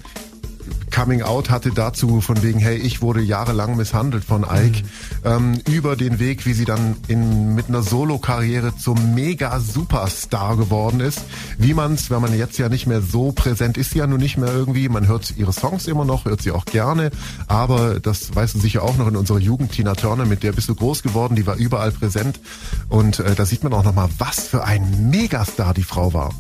Coming 0.95 1.23
Out 1.23 1.51
hatte 1.51 1.71
dazu 1.71 2.21
von 2.21 2.43
wegen, 2.43 2.61
hey, 2.61 2.77
ich 2.77 3.03
wurde 3.03 3.21
jahrelang 3.21 3.77
misshandelt 3.77 4.25
von 4.25 4.45
Ike, 4.45 4.83
mhm. 4.83 4.85
ähm, 5.25 5.61
über 5.69 5.97
den 5.97 6.19
Weg, 6.19 6.47
wie 6.47 6.53
sie 6.53 6.65
dann 6.65 6.97
in, 7.09 7.55
mit 7.55 7.69
einer 7.69 7.83
Solo-Karriere 7.83 8.77
zum 8.77 9.15
Mega-Superstar 9.15 10.57
geworden 10.57 11.01
ist. 11.01 11.23
Wie 11.59 11.75
man 11.75 11.95
es, 11.95 12.11
wenn 12.11 12.21
man 12.21 12.37
jetzt 12.37 12.59
ja 12.59 12.69
nicht 12.69 12.87
mehr 12.87 13.01
so 13.01 13.33
präsent 13.33 13.77
ist, 13.77 13.95
ja 13.95 14.07
nun 14.07 14.21
nicht 14.21 14.39
mehr 14.39 14.53
irgendwie, 14.53 14.89
man 14.89 15.09
hört 15.09 15.35
ihre 15.37 15.53
Songs 15.53 15.87
immer 15.87 16.05
noch, 16.05 16.25
hört 16.27 16.43
sie 16.43 16.53
auch 16.53 16.65
gerne, 16.65 17.11
aber 17.49 18.01
das 18.01 18.35
weißt 18.35 18.55
du 18.55 18.61
sicher 18.61 18.83
auch 18.83 18.97
noch 18.97 19.09
in 19.09 19.17
unserer 19.17 19.39
Jugend, 19.39 19.73
Tina 19.73 19.95
Turner, 19.95 20.27
mit 20.27 20.43
der 20.43 20.53
bist 20.53 20.69
du 20.69 20.75
groß 20.75 21.03
geworden, 21.03 21.35
die 21.35 21.47
war 21.47 21.57
überall 21.57 21.91
präsent 21.91 22.41
und 22.89 23.19
äh, 23.19 23.35
da 23.35 23.45
sieht 23.47 23.65
man 23.65 23.73
auch 23.73 23.85
nochmal, 23.85 24.09
was 24.19 24.47
für 24.47 24.65
ein 24.65 25.11
Megastar 25.11 25.75
die 25.75 25.83
Frau 25.83 26.15
war. 26.15 26.31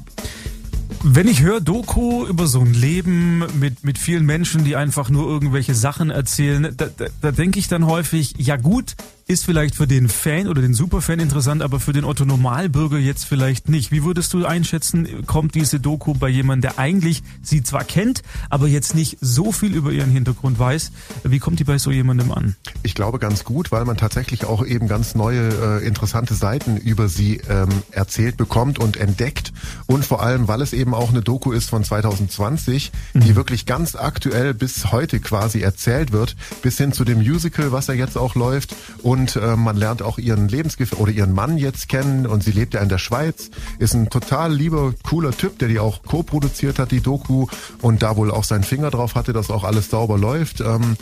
Wenn 1.02 1.28
ich 1.28 1.42
höre 1.42 1.60
Doku 1.60 2.26
über 2.26 2.46
so 2.46 2.60
ein 2.60 2.72
Leben 2.72 3.44
mit, 3.58 3.84
mit 3.84 3.98
vielen 3.98 4.24
Menschen, 4.24 4.64
die 4.64 4.76
einfach 4.76 5.10
nur 5.10 5.28
irgendwelche 5.28 5.74
Sachen 5.74 6.10
erzählen, 6.10 6.74
da, 6.76 6.86
da, 6.86 7.06
da 7.20 7.32
denke 7.32 7.58
ich 7.58 7.68
dann 7.68 7.86
häufig, 7.86 8.34
ja 8.38 8.56
gut, 8.56 8.94
ist 9.26 9.44
vielleicht 9.46 9.74
für 9.74 9.86
den 9.86 10.08
Fan 10.08 10.48
oder 10.48 10.60
den 10.60 10.74
Superfan 10.74 11.18
interessant, 11.18 11.62
aber 11.62 11.80
für 11.80 11.92
den 11.92 12.04
Otto 12.04 12.24
Normalbürger 12.24 12.98
jetzt 12.98 13.24
vielleicht 13.24 13.68
nicht. 13.68 13.90
Wie 13.90 14.04
würdest 14.04 14.34
du 14.34 14.44
einschätzen, 14.44 15.26
kommt 15.26 15.54
diese 15.54 15.80
Doku 15.80 16.12
bei 16.12 16.28
jemandem, 16.28 16.72
der 16.72 16.78
eigentlich 16.78 17.22
sie 17.42 17.62
zwar 17.62 17.84
kennt, 17.84 18.22
aber 18.50 18.68
jetzt 18.68 18.94
nicht 18.94 19.16
so 19.20 19.50
viel 19.50 19.74
über 19.74 19.92
ihren 19.92 20.10
Hintergrund 20.10 20.58
weiß? 20.58 20.92
Wie 21.24 21.38
kommt 21.38 21.58
die 21.58 21.64
bei 21.64 21.78
so 21.78 21.90
jemandem 21.90 22.32
an? 22.32 22.56
Ich 22.82 22.94
glaube 22.94 23.18
ganz 23.18 23.44
gut, 23.44 23.72
weil 23.72 23.86
man 23.86 23.96
tatsächlich 23.96 24.44
auch 24.44 24.64
eben 24.64 24.88
ganz 24.88 25.14
neue 25.14 25.80
äh, 25.80 25.86
interessante 25.86 26.34
Seiten 26.34 26.76
über 26.76 27.08
sie 27.08 27.40
ähm, 27.48 27.70
erzählt 27.92 28.36
bekommt 28.36 28.78
und 28.78 28.98
entdeckt 28.98 29.52
und 29.86 30.04
vor 30.04 30.22
allem, 30.22 30.48
weil 30.48 30.60
es 30.60 30.74
eben 30.74 30.92
auch 30.92 31.08
eine 31.08 31.22
Doku 31.22 31.52
ist 31.52 31.70
von 31.70 31.82
2020, 31.82 32.92
mhm. 33.14 33.20
die 33.20 33.36
wirklich 33.36 33.64
ganz 33.64 33.94
aktuell 33.94 34.52
bis 34.52 34.92
heute 34.92 35.18
quasi 35.20 35.60
erzählt 35.60 36.12
wird, 36.12 36.36
bis 36.60 36.76
hin 36.76 36.92
zu 36.92 37.04
dem 37.04 37.18
Musical, 37.18 37.72
was 37.72 37.86
ja 37.86 37.94
jetzt 37.94 38.18
auch 38.18 38.34
läuft 38.34 38.76
und 39.02 39.13
äh, 39.36 39.56
man 39.56 39.76
lernt 39.76 40.02
auch 40.02 40.18
ihren 40.18 40.48
Lebensgefährten 40.48 41.02
oder 41.02 41.12
ihren 41.12 41.32
Mann 41.32 41.58
jetzt 41.58 41.88
kennen 41.88 42.26
und 42.26 42.42
sie 42.42 42.52
lebt 42.52 42.74
ja 42.74 42.80
in 42.80 42.88
der 42.88 42.98
Schweiz, 42.98 43.50
ist 43.78 43.94
ein 43.94 44.10
total 44.10 44.52
lieber, 44.54 44.94
cooler 45.02 45.32
Typ, 45.32 45.58
der 45.58 45.68
die 45.68 45.78
auch 45.78 46.02
co-produziert 46.02 46.78
hat, 46.78 46.90
die 46.90 47.00
Doku 47.00 47.46
und 47.80 48.02
da 48.02 48.16
wohl 48.16 48.30
auch 48.30 48.44
seinen 48.44 48.64
Finger 48.64 48.90
drauf 48.90 49.14
hatte, 49.14 49.32
dass 49.32 49.50
auch 49.50 49.64
alles 49.64 49.90
sauber 49.90 50.18
läuft. 50.18 50.60
Ähm, 50.60 50.96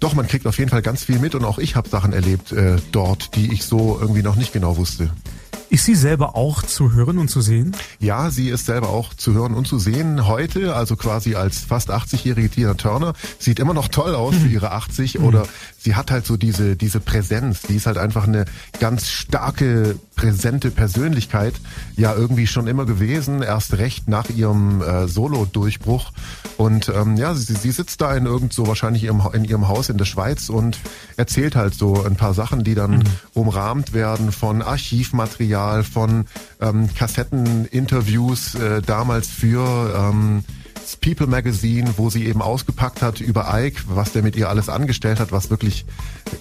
doch, 0.00 0.14
man 0.14 0.26
kriegt 0.26 0.46
auf 0.46 0.58
jeden 0.58 0.70
Fall 0.70 0.82
ganz 0.82 1.04
viel 1.04 1.18
mit 1.18 1.34
und 1.34 1.44
auch 1.44 1.58
ich 1.58 1.76
habe 1.76 1.88
Sachen 1.88 2.12
erlebt 2.12 2.52
äh, 2.52 2.76
dort, 2.92 3.36
die 3.36 3.52
ich 3.52 3.64
so 3.64 3.98
irgendwie 4.00 4.22
noch 4.22 4.36
nicht 4.36 4.52
genau 4.52 4.76
wusste. 4.76 5.10
Ist 5.74 5.86
sie 5.86 5.96
selber 5.96 6.36
auch 6.36 6.62
zu 6.62 6.92
hören 6.92 7.18
und 7.18 7.26
zu 7.26 7.40
sehen? 7.40 7.74
Ja, 7.98 8.30
sie 8.30 8.48
ist 8.48 8.66
selber 8.66 8.90
auch 8.90 9.12
zu 9.12 9.34
hören 9.34 9.54
und 9.54 9.66
zu 9.66 9.80
sehen 9.80 10.28
heute, 10.28 10.76
also 10.76 10.94
quasi 10.94 11.34
als 11.34 11.64
fast 11.64 11.90
80-jährige 11.90 12.48
Tina 12.48 12.74
Turner. 12.74 13.12
Sieht 13.40 13.58
immer 13.58 13.74
noch 13.74 13.88
toll 13.88 14.14
aus 14.14 14.36
für 14.36 14.46
ihre 14.46 14.70
80 14.70 15.18
mhm. 15.18 15.24
oder 15.24 15.48
sie 15.76 15.96
hat 15.96 16.12
halt 16.12 16.26
so 16.26 16.36
diese, 16.36 16.76
diese 16.76 17.00
Präsenz. 17.00 17.62
Die 17.62 17.74
ist 17.74 17.86
halt 17.86 17.98
einfach 17.98 18.28
eine 18.28 18.44
ganz 18.78 19.10
starke, 19.10 19.96
präsente 20.16 20.70
Persönlichkeit. 20.70 21.54
Ja, 21.96 22.14
irgendwie 22.14 22.46
schon 22.46 22.66
immer 22.66 22.86
gewesen, 22.86 23.42
erst 23.42 23.78
recht 23.78 24.08
nach 24.08 24.30
ihrem 24.30 24.82
äh, 24.82 25.08
Solo-Durchbruch. 25.08 26.12
Und 26.56 26.88
ähm, 26.88 27.16
ja, 27.16 27.34
sie, 27.34 27.54
sie 27.54 27.70
sitzt 27.70 28.00
da 28.00 28.14
in 28.14 28.26
irgend 28.26 28.52
so 28.52 28.66
wahrscheinlich 28.66 29.04
ihrem, 29.04 29.22
in 29.32 29.44
ihrem 29.44 29.68
Haus 29.68 29.88
in 29.88 29.98
der 29.98 30.04
Schweiz 30.04 30.48
und 30.48 30.78
erzählt 31.16 31.56
halt 31.56 31.74
so 31.74 32.04
ein 32.04 32.16
paar 32.16 32.34
Sachen, 32.34 32.64
die 32.64 32.74
dann 32.74 32.98
mhm. 32.98 33.04
umrahmt 33.34 33.92
werden 33.92 34.32
von 34.32 34.62
Archivmaterial 34.62 35.44
Material 35.44 35.84
von 35.84 36.26
ähm, 36.60 36.88
Kassetteninterviews 36.94 38.54
äh, 38.54 38.82
damals 38.82 39.28
für 39.28 39.94
ähm, 39.96 40.44
People 41.00 41.26
Magazine, 41.26 41.94
wo 41.96 42.10
sie 42.10 42.26
eben 42.26 42.42
ausgepackt 42.42 43.02
hat 43.02 43.20
über 43.20 43.48
Ike, 43.52 43.82
was 43.88 44.12
der 44.12 44.22
mit 44.22 44.36
ihr 44.36 44.48
alles 44.48 44.68
angestellt 44.68 45.20
hat, 45.20 45.32
was 45.32 45.50
wirklich 45.50 45.84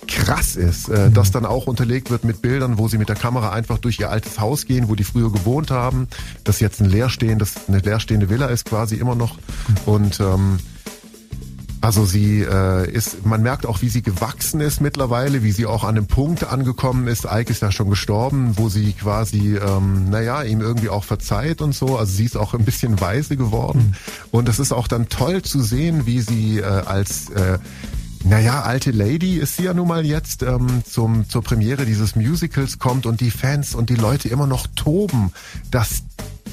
krass 0.07 0.55
ist. 0.55 0.89
Äh, 0.89 1.09
mhm. 1.09 1.13
Das 1.13 1.31
dann 1.31 1.45
auch 1.45 1.67
unterlegt 1.67 2.09
wird 2.09 2.23
mit 2.23 2.41
Bildern, 2.41 2.77
wo 2.77 2.87
sie 2.87 2.97
mit 2.97 3.09
der 3.09 3.15
Kamera 3.15 3.51
einfach 3.51 3.77
durch 3.77 3.99
ihr 3.99 4.09
altes 4.09 4.39
Haus 4.39 4.65
gehen, 4.65 4.89
wo 4.89 4.95
die 4.95 5.03
früher 5.03 5.31
gewohnt 5.31 5.71
haben, 5.71 6.07
das 6.43 6.59
jetzt 6.59 6.81
ein 6.81 6.89
leerstehendes, 6.89 7.55
eine 7.67 7.79
leerstehende 7.79 8.29
Villa 8.29 8.47
ist 8.47 8.65
quasi 8.65 8.95
immer 8.95 9.15
noch. 9.15 9.37
Und 9.85 10.19
ähm, 10.19 10.59
also 11.83 12.05
sie 12.05 12.39
äh, 12.39 12.89
ist, 12.89 13.25
man 13.25 13.41
merkt 13.41 13.65
auch, 13.65 13.81
wie 13.81 13.89
sie 13.89 14.01
gewachsen 14.01 14.61
ist 14.61 14.79
mittlerweile, 14.79 15.43
wie 15.43 15.51
sie 15.51 15.65
auch 15.65 15.83
an 15.83 15.97
einem 15.97 16.07
Punkt 16.07 16.45
angekommen 16.45 17.09
ist. 17.09 17.25
Ike 17.29 17.51
ist 17.51 17.61
ja 17.61 17.73
schon 17.73 17.89
gestorben, 17.89 18.53
wo 18.55 18.69
sie 18.69 18.93
quasi, 18.93 19.57
ähm, 19.57 20.09
naja, 20.09 20.43
ihm 20.43 20.61
irgendwie 20.61 20.87
auch 20.87 21.03
verzeiht 21.03 21.61
und 21.61 21.75
so. 21.75 21.97
Also 21.97 22.13
sie 22.13 22.23
ist 22.23 22.37
auch 22.37 22.53
ein 22.53 22.63
bisschen 22.63 23.01
weise 23.01 23.35
geworden. 23.35 23.97
Und 24.31 24.47
es 24.47 24.59
ist 24.59 24.71
auch 24.71 24.87
dann 24.87 25.09
toll 25.09 25.41
zu 25.41 25.61
sehen, 25.61 26.05
wie 26.05 26.21
sie 26.21 26.59
äh, 26.59 26.63
als 26.63 27.29
äh, 27.31 27.59
naja, 28.23 28.61
alte 28.61 28.91
Lady 28.91 29.35
ist 29.35 29.57
sie 29.57 29.63
ja 29.63 29.73
nun 29.73 29.89
mal 29.89 30.05
jetzt 30.05 30.41
ähm, 30.41 30.83
zum, 30.89 31.27
zur 31.27 31.43
Premiere 31.43 31.85
dieses 31.85 32.15
Musicals 32.15 32.79
kommt 32.79 33.05
und 33.05 33.19
die 33.19 33.29
Fans 33.29 33.75
und 33.75 33.89
die 33.89 33.95
Leute 33.95 34.29
immer 34.29 34.47
noch 34.47 34.67
toben, 34.67 35.33
dass 35.69 36.03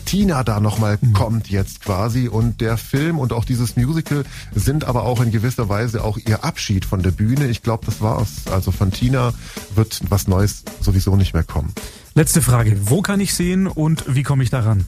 Tina 0.04 0.45
da 0.45 0.61
nochmal 0.61 0.99
mhm. 1.00 1.12
kommt 1.12 1.50
jetzt 1.50 1.83
quasi 1.83 2.28
und 2.28 2.61
der 2.61 2.76
Film 2.76 3.19
und 3.19 3.33
auch 3.33 3.45
dieses 3.45 3.76
Musical 3.76 4.25
sind 4.54 4.85
aber 4.85 5.04
auch 5.04 5.21
in 5.21 5.30
gewisser 5.30 5.69
Weise 5.69 6.04
auch 6.04 6.19
ihr 6.19 6.45
Abschied 6.45 6.85
von 6.85 7.02
der 7.02 7.11
Bühne. 7.11 7.49
Ich 7.49 7.62
glaube, 7.62 7.87
das 7.87 8.00
war's. 8.00 8.47
Also 8.50 8.71
von 8.71 8.90
Tina 8.90 9.33
wird 9.75 10.00
was 10.09 10.28
Neues 10.28 10.64
sowieso 10.80 11.16
nicht 11.16 11.35
mehr 11.35 11.45
kommen. 11.45 11.73
Letzte 12.14 12.42
Frage. 12.42 12.76
Wo 12.85 13.02
kann 13.02 13.21
ich 13.21 13.35
sehen 13.35 13.66
und 13.66 14.04
wie 14.14 14.23
komme 14.23 14.42
ich 14.42 14.50
daran? 14.50 14.85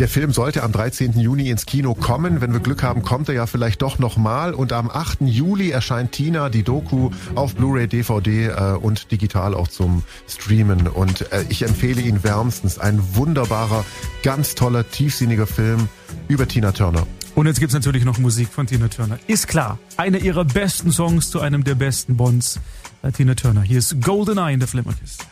Der 0.00 0.08
Film 0.08 0.32
sollte 0.32 0.62
am 0.62 0.72
13. 0.72 1.20
Juni 1.20 1.50
ins 1.50 1.66
Kino 1.66 1.92
kommen. 1.94 2.40
Wenn 2.40 2.54
wir 2.54 2.60
Glück 2.60 2.82
haben, 2.82 3.02
kommt 3.02 3.28
er 3.28 3.34
ja 3.34 3.46
vielleicht 3.46 3.82
doch 3.82 3.98
nochmal. 3.98 4.54
Und 4.54 4.72
am 4.72 4.88
8. 4.88 5.18
Juli 5.26 5.72
erscheint 5.72 6.12
Tina, 6.12 6.48
die 6.48 6.62
Doku, 6.62 7.10
auf 7.34 7.54
Blu-ray, 7.54 7.86
DVD 7.86 8.46
äh, 8.46 8.76
und 8.80 9.12
digital 9.12 9.52
auch 9.52 9.68
zum 9.68 10.02
Streamen. 10.26 10.88
Und 10.88 11.30
äh, 11.32 11.44
ich 11.50 11.60
empfehle 11.60 12.00
ihn 12.00 12.24
wärmstens. 12.24 12.78
Ein 12.78 12.98
wunderbarer, 13.14 13.84
ganz 14.22 14.54
toller, 14.54 14.88
tiefsinniger 14.88 15.46
Film 15.46 15.90
über 16.28 16.48
Tina 16.48 16.72
Turner. 16.72 17.06
Und 17.34 17.44
jetzt 17.44 17.60
gibt's 17.60 17.74
natürlich 17.74 18.06
noch 18.06 18.16
Musik 18.16 18.48
von 18.48 18.66
Tina 18.66 18.88
Turner. 18.88 19.18
Ist 19.26 19.48
klar, 19.48 19.78
einer 19.98 20.16
ihrer 20.16 20.46
besten 20.46 20.92
Songs 20.92 21.28
zu 21.28 21.40
einem 21.40 21.62
der 21.62 21.74
besten 21.74 22.16
Bonds. 22.16 22.58
Äh, 23.02 23.12
Tina 23.12 23.34
Turner. 23.34 23.60
Hier 23.60 23.78
ist 23.78 24.00
Goldeneye 24.00 24.54
in 24.54 24.60
der 24.60 24.68
Flimmerkiste. 24.68 25.26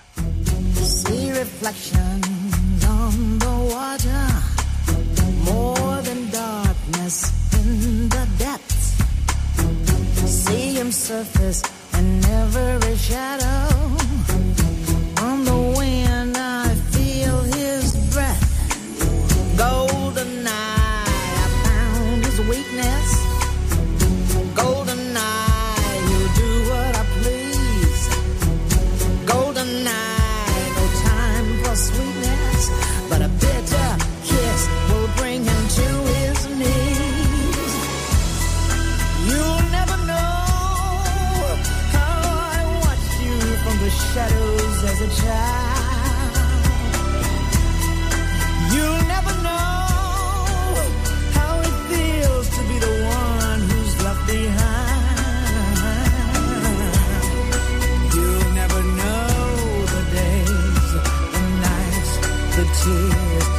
See 0.74 1.32
reflections 1.32 2.84
on 2.84 3.38
the 3.40 3.46
water. 3.46 4.47
More 5.50 6.02
than 6.02 6.30
darkness 6.30 7.16
in 7.60 8.08
the 8.08 8.28
depths. 8.38 8.86
See 10.26 10.74
him 10.74 10.92
surface 10.92 11.62
shadow. 12.96 13.97
Tears 62.84 63.57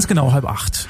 Ganz 0.00 0.08
genau 0.08 0.32
halb 0.32 0.46
acht. 0.46 0.88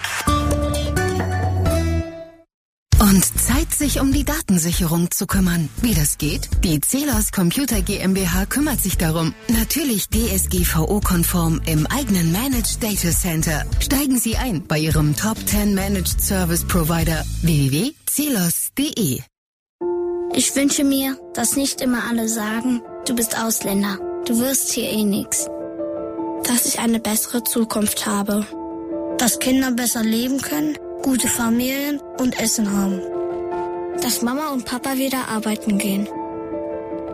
Und 3.01 3.25
Zeit, 3.41 3.73
sich 3.73 4.01
um 4.01 4.13
die 4.13 4.23
Datensicherung 4.23 5.11
zu 5.11 5.27
kümmern. 5.27 5.69
Wie 5.83 5.95
das 5.95 6.17
geht? 6.17 6.49
Die 6.63 6.81
Celos 6.81 7.33
Computer 7.33 7.83
GmbH 7.83 8.47
kümmert 8.47 8.81
sich 8.81 8.99
darum. 8.99 9.35
Natürlich 9.49 10.07
DSGVO-konform 10.11 11.61
im 11.67 11.89
eigenen 11.89 12.31
Managed 12.31 12.81
Data 12.81 13.11
Center. 13.11 13.65
Steigen 13.81 14.17
Sie 14.17 14.37
ein 14.37 14.65
bei 14.69 14.79
Ihrem 14.79 15.17
Top 15.17 15.39
10 15.45 15.75
Managed 15.75 16.21
Service 16.21 16.65
Provider 16.65 17.25
www.celos.de. 17.43 19.23
Ich 20.37 20.55
wünsche 20.55 20.85
mir, 20.85 21.19
dass 21.35 21.57
nicht 21.57 21.81
immer 21.81 22.05
alle 22.09 22.29
sagen, 22.29 22.81
du 23.09 23.17
bist 23.17 23.37
Ausländer, 23.37 23.99
du 24.27 24.39
wirst 24.39 24.71
hier 24.71 24.89
eh 24.89 25.03
nix. 25.03 25.47
Dass 26.45 26.65
ich 26.65 26.79
eine 26.79 27.01
bessere 27.01 27.43
Zukunft 27.43 28.07
habe. 28.07 28.47
Dass 29.21 29.39
Kinder 29.39 29.71
besser 29.71 30.03
leben 30.03 30.41
können, 30.41 30.79
gute 31.03 31.29
Familien 31.29 32.01
und 32.19 32.41
Essen 32.41 32.73
haben. 32.73 33.03
Dass 34.01 34.23
Mama 34.23 34.49
und 34.49 34.65
Papa 34.65 34.97
wieder 34.97 35.29
arbeiten 35.29 35.77
gehen. 35.77 36.09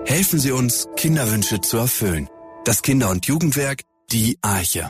Helfen 0.04 0.38
Sie 0.38 0.52
uns, 0.52 0.86
Kinderwünsche 0.94 1.60
zu 1.60 1.78
erfüllen. 1.78 2.28
Das 2.64 2.82
Kinder- 2.82 3.10
und 3.10 3.26
Jugendwerk, 3.26 3.82
die 4.12 4.38
Arche. 4.40 4.88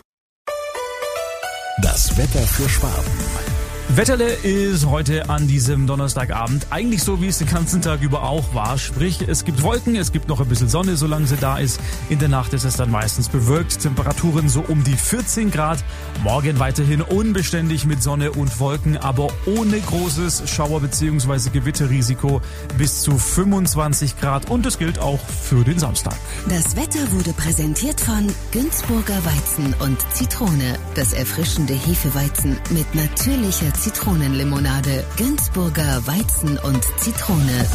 Das 1.82 2.18
Wetter 2.18 2.46
für 2.46 2.68
Schwaben. 2.68 3.45
Wetterle 3.88 4.26
ist 4.42 4.84
heute 4.86 5.30
an 5.30 5.46
diesem 5.46 5.86
Donnerstagabend 5.86 6.66
eigentlich 6.70 7.04
so, 7.04 7.22
wie 7.22 7.28
es 7.28 7.38
den 7.38 7.48
ganzen 7.48 7.80
Tag 7.80 8.02
über 8.02 8.24
auch 8.24 8.52
war. 8.52 8.78
Sprich, 8.78 9.20
es 9.26 9.44
gibt 9.44 9.62
Wolken, 9.62 9.94
es 9.94 10.10
gibt 10.10 10.28
noch 10.28 10.40
ein 10.40 10.48
bisschen 10.48 10.68
Sonne, 10.68 10.96
solange 10.96 11.26
sie 11.26 11.36
da 11.36 11.56
ist. 11.58 11.80
In 12.08 12.18
der 12.18 12.28
Nacht 12.28 12.52
ist 12.52 12.64
es 12.64 12.76
dann 12.76 12.90
meistens 12.90 13.28
bewölkt. 13.28 13.80
Temperaturen 13.80 14.48
so 14.48 14.64
um 14.66 14.82
die 14.82 14.96
14 14.96 15.52
Grad. 15.52 15.82
Morgen 16.24 16.58
weiterhin 16.58 17.00
unbeständig 17.00 17.86
mit 17.86 18.02
Sonne 18.02 18.32
und 18.32 18.58
Wolken, 18.58 18.96
aber 18.96 19.28
ohne 19.46 19.80
großes 19.80 20.50
Schauer- 20.50 20.80
bzw. 20.80 21.50
Gewitterrisiko 21.50 22.42
bis 22.76 23.02
zu 23.02 23.16
25 23.16 24.20
Grad. 24.20 24.50
Und 24.50 24.66
das 24.66 24.78
gilt 24.78 24.98
auch 24.98 25.20
für 25.42 25.62
den 25.64 25.78
Samstag. 25.78 26.16
Das 26.48 26.74
Wetter 26.76 27.12
wurde 27.12 27.32
präsentiert 27.32 28.00
von 28.00 28.26
Günzburger 28.50 29.24
Weizen 29.24 29.74
und 29.78 29.96
Zitrone. 30.12 30.76
Das 30.96 31.12
erfrischende 31.12 31.74
Hefeweizen 31.74 32.58
mit 32.70 32.92
natürlicher 32.94 33.72
Zitronenlimonade. 33.76 35.04
Günzburger 35.16 36.06
Weizen 36.06 36.58
und 36.58 36.82
Zitrone. 36.98 37.66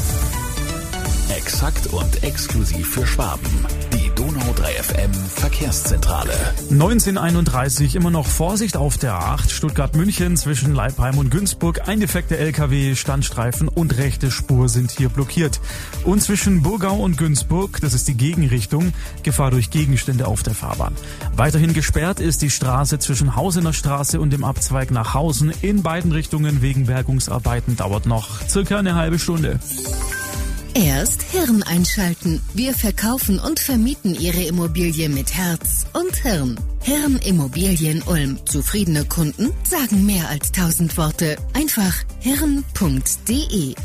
Exakt 1.37 1.87
und 1.87 2.23
exklusiv 2.23 2.89
für 2.89 3.05
Schwaben. 3.05 3.65
Die 3.93 4.09
Donau 4.15 4.30
3 4.53 4.71
FM 4.71 5.13
Verkehrszentrale. 5.13 6.33
1931 6.69 7.95
immer 7.95 8.11
noch 8.11 8.27
Vorsicht 8.27 8.77
auf 8.77 8.97
der 8.97 9.15
8 9.15 9.49
Stuttgart-München 9.51 10.37
zwischen 10.37 10.73
Leipheim 10.73 11.17
und 11.17 11.29
Günzburg. 11.29 11.87
Ein 11.87 11.99
defekter 11.99 12.37
LKW, 12.37 12.95
Standstreifen 12.95 13.67
und 13.67 13.97
rechte 13.97 14.31
Spur 14.31 14.69
sind 14.69 14.91
hier 14.91 15.09
blockiert. 15.09 15.59
Und 16.03 16.21
zwischen 16.21 16.61
Burgau 16.61 16.97
und 16.97 17.17
Günzburg, 17.17 17.79
das 17.81 17.93
ist 17.93 18.07
die 18.07 18.15
Gegenrichtung, 18.15 18.93
Gefahr 19.23 19.51
durch 19.51 19.69
Gegenstände 19.69 20.27
auf 20.27 20.43
der 20.43 20.55
Fahrbahn. 20.55 20.95
Weiterhin 21.35 21.73
gesperrt 21.73 22.19
ist 22.19 22.41
die 22.41 22.49
Straße 22.49 22.99
zwischen 22.99 23.35
Hausener 23.35 23.73
Straße 23.73 24.19
und 24.19 24.31
dem 24.31 24.43
Abzweig 24.43 24.91
nach 24.91 25.13
Hausen. 25.13 25.53
In 25.61 25.81
beiden 25.83 26.11
Richtungen 26.11 26.61
wegen 26.61 26.85
Bergungsarbeiten 26.85 27.75
dauert 27.75 28.05
noch 28.05 28.47
circa 28.47 28.77
eine 28.79 28.95
halbe 28.95 29.19
Stunde. 29.19 29.59
Erst 30.73 31.23
Hirn 31.23 31.63
einschalten. 31.63 32.41
Wir 32.53 32.73
verkaufen 32.73 33.39
und 33.39 33.59
vermieten 33.59 34.15
Ihre 34.15 34.41
Immobilie 34.43 35.09
mit 35.09 35.33
Herz 35.33 35.85
und 35.93 36.15
Hirn. 36.15 36.57
Hirn 36.81 37.17
Immobilien 37.25 38.01
Ulm. 38.03 38.39
Zufriedene 38.45 39.03
Kunden 39.03 39.51
sagen 39.63 40.05
mehr 40.05 40.29
als 40.29 40.53
tausend 40.53 40.97
Worte. 40.97 41.35
Einfach 41.53 41.93
hirn.de. 42.19 43.75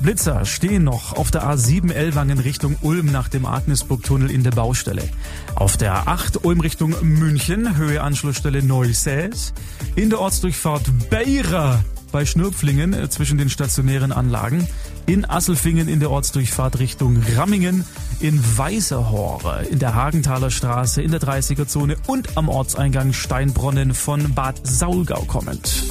Blitzer 0.00 0.44
stehen 0.44 0.84
noch 0.84 1.12
auf 1.16 1.30
der 1.30 1.44
A7 1.44 1.92
Ellwangen 1.92 2.40
Richtung 2.40 2.76
Ulm 2.82 3.06
nach 3.06 3.28
dem 3.28 3.46
Agnesburg-Tunnel 3.46 4.30
in 4.30 4.42
der 4.42 4.52
Baustelle. 4.52 5.08
Auf 5.54 5.76
der 5.76 6.04
A8 6.04 6.44
Ulm 6.44 6.60
Richtung 6.60 6.96
München, 7.02 7.76
Höhe 7.76 8.02
Anschlussstelle 8.02 8.62
Neusäß. 8.62 9.52
In 9.94 10.10
der 10.10 10.20
Ortsdurchfahrt 10.20 11.10
Beira 11.10 11.84
bei 12.10 12.24
Schnürpflingen 12.24 12.92
äh, 12.92 13.08
zwischen 13.08 13.38
den 13.38 13.50
stationären 13.50 14.12
Anlagen. 14.12 14.66
In 15.08 15.28
Asselfingen 15.28 15.88
in 15.88 15.98
der 16.00 16.10
Ortsdurchfahrt 16.10 16.80
Richtung 16.80 17.22
Rammingen. 17.34 17.86
In 18.20 18.38
Weißerhore 18.58 19.64
in 19.70 19.78
der 19.78 19.94
Hagenthaler 19.94 20.50
Straße 20.50 21.00
in 21.00 21.10
der 21.10 21.20
30er-Zone 21.20 21.96
und 22.06 22.36
am 22.36 22.50
Ortseingang 22.50 23.14
Steinbronnen 23.14 23.94
von 23.94 24.34
Bad 24.34 24.60
Saulgau 24.64 25.22
kommend. 25.22 25.84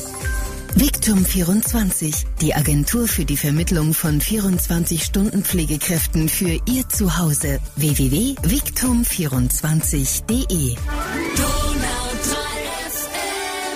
Victum 0.76 1.26
24, 1.26 2.28
die 2.42 2.54
Agentur 2.54 3.08
für 3.08 3.26
die 3.26 3.38
Vermittlung 3.38 3.96
von 3.96 4.22
24-Stunden-Pflegekräften 4.22 6.30
für 6.30 6.60
Ihr 6.68 6.88
Zuhause. 6.88 7.60
www.victum24.de 7.76 10.76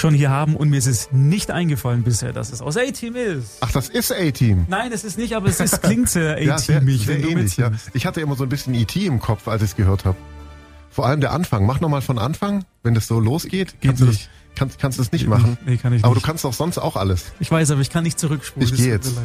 schon 0.00 0.14
hier 0.14 0.30
haben 0.30 0.56
und 0.56 0.68
mir 0.70 0.78
ist 0.78 0.86
es 0.88 1.12
nicht 1.12 1.50
eingefallen 1.52 2.02
bisher, 2.02 2.32
dass 2.32 2.50
es 2.52 2.60
aus 2.62 2.76
A-Team 2.76 3.14
ist. 3.14 3.58
Ach, 3.60 3.70
das 3.70 3.88
ist 3.88 4.10
A-Team. 4.12 4.64
Nein, 4.68 4.90
es 4.92 5.04
ist 5.04 5.16
nicht, 5.18 5.36
aber 5.36 5.48
es 5.48 5.60
ist, 5.60 5.80
klingt 5.82 6.08
sehr 6.08 6.42
Ja, 6.42 6.58
sehr, 6.58 6.78
A-Teamig, 6.78 7.06
sehr 7.06 7.18
ähnlich. 7.20 7.56
Ja. 7.56 7.66
mitnimmst. 7.70 7.90
Ich 7.94 8.06
hatte 8.06 8.20
immer 8.20 8.34
so 8.34 8.42
ein 8.44 8.48
bisschen 8.48 8.74
E.T. 8.74 9.06
im 9.06 9.20
Kopf, 9.20 9.46
als 9.46 9.62
ich 9.62 9.70
es 9.70 9.76
gehört 9.76 10.04
habe. 10.04 10.16
Vor 10.90 11.06
allem 11.06 11.20
der 11.20 11.32
Anfang. 11.32 11.66
Mach 11.66 11.80
nochmal 11.80 12.02
von 12.02 12.18
Anfang, 12.18 12.64
wenn 12.82 12.94
das 12.94 13.06
so 13.06 13.20
losgeht. 13.20 13.80
Geht 13.80 13.90
kannst 13.90 14.00
du 14.02 14.06
das, 14.06 14.14
nicht. 14.16 14.30
kannst, 14.56 14.78
kannst 14.80 14.98
du 14.98 15.02
das 15.04 15.12
nicht 15.12 15.28
machen. 15.28 15.56
Nee, 15.64 15.76
kann 15.76 15.92
ich 15.92 16.02
Aber 16.04 16.14
nicht. 16.14 16.24
du 16.24 16.26
kannst 16.26 16.44
doch 16.44 16.52
sonst 16.52 16.78
auch 16.78 16.96
alles. 16.96 17.26
Ich 17.38 17.50
weiß, 17.50 17.70
aber 17.70 17.80
ich 17.80 17.90
kann 17.90 18.02
nicht 18.02 18.18
zurückspulen. 18.18 18.64
Ich 18.68 18.70
Das 18.74 18.80
geh 18.80 18.98
tut 18.98 19.14
mir 19.14 19.20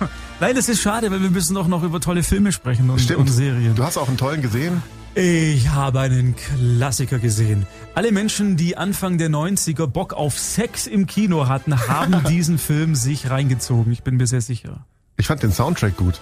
leid. 0.00 0.10
Nein, 0.40 0.54
das 0.56 0.68
ist 0.68 0.82
schade, 0.82 1.10
weil 1.10 1.22
wir 1.22 1.30
müssen 1.30 1.54
doch 1.54 1.68
noch 1.68 1.82
über 1.84 2.00
tolle 2.00 2.22
Filme 2.22 2.52
sprechen 2.52 2.90
und, 2.90 3.00
Stimmt. 3.00 3.20
und 3.20 3.28
Serien. 3.28 3.74
Du 3.74 3.82
hast 3.84 3.96
auch 3.96 4.08
einen 4.08 4.18
tollen 4.18 4.42
gesehen. 4.42 4.82
Ich 5.18 5.68
habe 5.70 6.00
einen 6.00 6.36
Klassiker 6.36 7.18
gesehen. 7.18 7.66
Alle 7.94 8.12
Menschen, 8.12 8.58
die 8.58 8.76
Anfang 8.76 9.16
der 9.16 9.30
90er 9.30 9.86
Bock 9.86 10.12
auf 10.12 10.38
Sex 10.38 10.86
im 10.86 11.06
Kino 11.06 11.48
hatten, 11.48 11.88
haben 11.88 12.22
diesen 12.28 12.58
Film 12.58 12.94
sich 12.94 13.30
reingezogen. 13.30 13.92
Ich 13.92 14.02
bin 14.02 14.18
mir 14.18 14.26
sehr 14.26 14.42
sicher. 14.42 14.84
Ich 15.16 15.26
fand 15.26 15.42
den 15.42 15.52
Soundtrack 15.52 15.96
gut. 15.96 16.20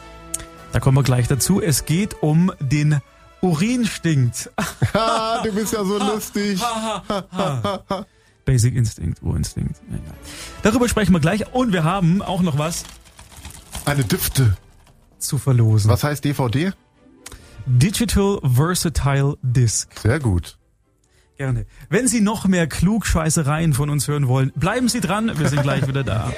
Da 0.73 0.79
kommen 0.79 0.97
wir 0.97 1.03
gleich 1.03 1.27
dazu. 1.27 1.61
Es 1.61 1.87
geht 1.87 2.23
um 2.23 2.53
den 2.61 3.01
Urinstinkt. 3.41 4.51
Ha, 4.95 5.41
du 5.43 5.53
bist 5.53 5.73
ja 5.73 5.85
so 5.85 5.99
lustig. 5.99 6.61
Basic 8.45 8.77
Instinct, 8.77 9.21
Urinstinkt. 9.25 9.75
Ja, 9.91 9.97
ja. 9.97 10.03
Darüber 10.63 10.89
sprechen 10.89 11.13
wir 11.13 11.19
gleich. 11.19 11.53
Und 11.53 11.73
wir 11.73 11.83
haben 11.83 12.23
auch 12.23 12.43
noch 12.43 12.59
was 12.59 12.85
Eine 13.87 14.05
Düfte. 14.05 14.57
zu 15.19 15.39
verlosen. 15.39 15.91
Was 15.91 16.05
heißt 16.05 16.25
DVD? 16.25 16.73
Digital 17.67 18.39
Versatile 18.43 19.37
Disc. 19.43 19.89
Sehr 20.03 20.19
gut. 20.21 20.59
Gerne. 21.39 21.67
Wenn 21.89 22.07
Sie 22.07 22.21
noch 22.21 22.47
mehr 22.47 22.67
Klugscheißereien 22.67 23.73
von 23.73 23.91
uns 23.91 24.07
hören 24.07 24.29
wollen, 24.29 24.53
bleiben 24.55 24.89
Sie 24.89 25.01
dran. 25.01 25.33
Wir 25.39 25.49
sind 25.49 25.63
gleich 25.63 25.89
wieder 25.89 26.05
da. 26.05 26.33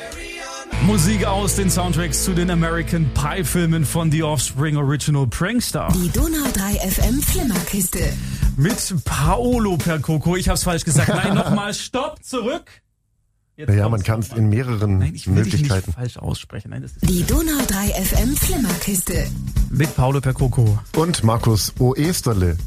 Musik 0.82 1.24
aus 1.24 1.56
den 1.56 1.70
Soundtracks 1.70 2.24
zu 2.24 2.32
den 2.32 2.50
American 2.50 3.10
Pie 3.12 3.44
Filmen 3.44 3.84
von 3.84 4.10
The 4.12 4.22
Offspring 4.22 4.76
Original 4.76 5.26
Prankstar. 5.26 5.92
Die 5.92 6.08
Donau 6.10 6.46
3 6.52 6.90
FM 6.90 7.20
Flimmerkiste. 7.20 8.12
Mit 8.56 8.94
Paolo 9.04 9.76
Percoco. 9.76 10.36
Ich 10.36 10.48
hab's 10.48 10.62
falsch 10.62 10.84
gesagt. 10.84 11.08
Nein, 11.08 11.34
nochmal. 11.34 11.74
Stopp, 11.74 12.22
zurück. 12.22 12.70
Jetzt 13.56 13.68
Naja, 13.70 13.88
man 13.88 14.02
kann 14.02 14.20
es 14.20 14.28
in 14.34 14.50
mehreren 14.50 14.98
Nein, 14.98 15.14
ich 15.14 15.26
will 15.28 15.42
dich 15.44 15.52
Möglichkeiten. 15.54 15.86
nicht 15.86 15.96
falsch 15.96 16.16
aussprechen. 16.18 16.70
Nein, 16.70 16.82
das 16.82 16.92
ist 16.92 17.08
Die 17.08 17.24
Donau 17.24 17.58
3 17.66 17.88
FM 18.04 18.36
Flimmerkiste. 18.36 19.26
mit 19.70 19.94
Paolo 19.96 20.20
Percoco. 20.20 20.78
Und 20.96 21.24
Markus 21.24 21.72
Oesterle. 21.78 22.58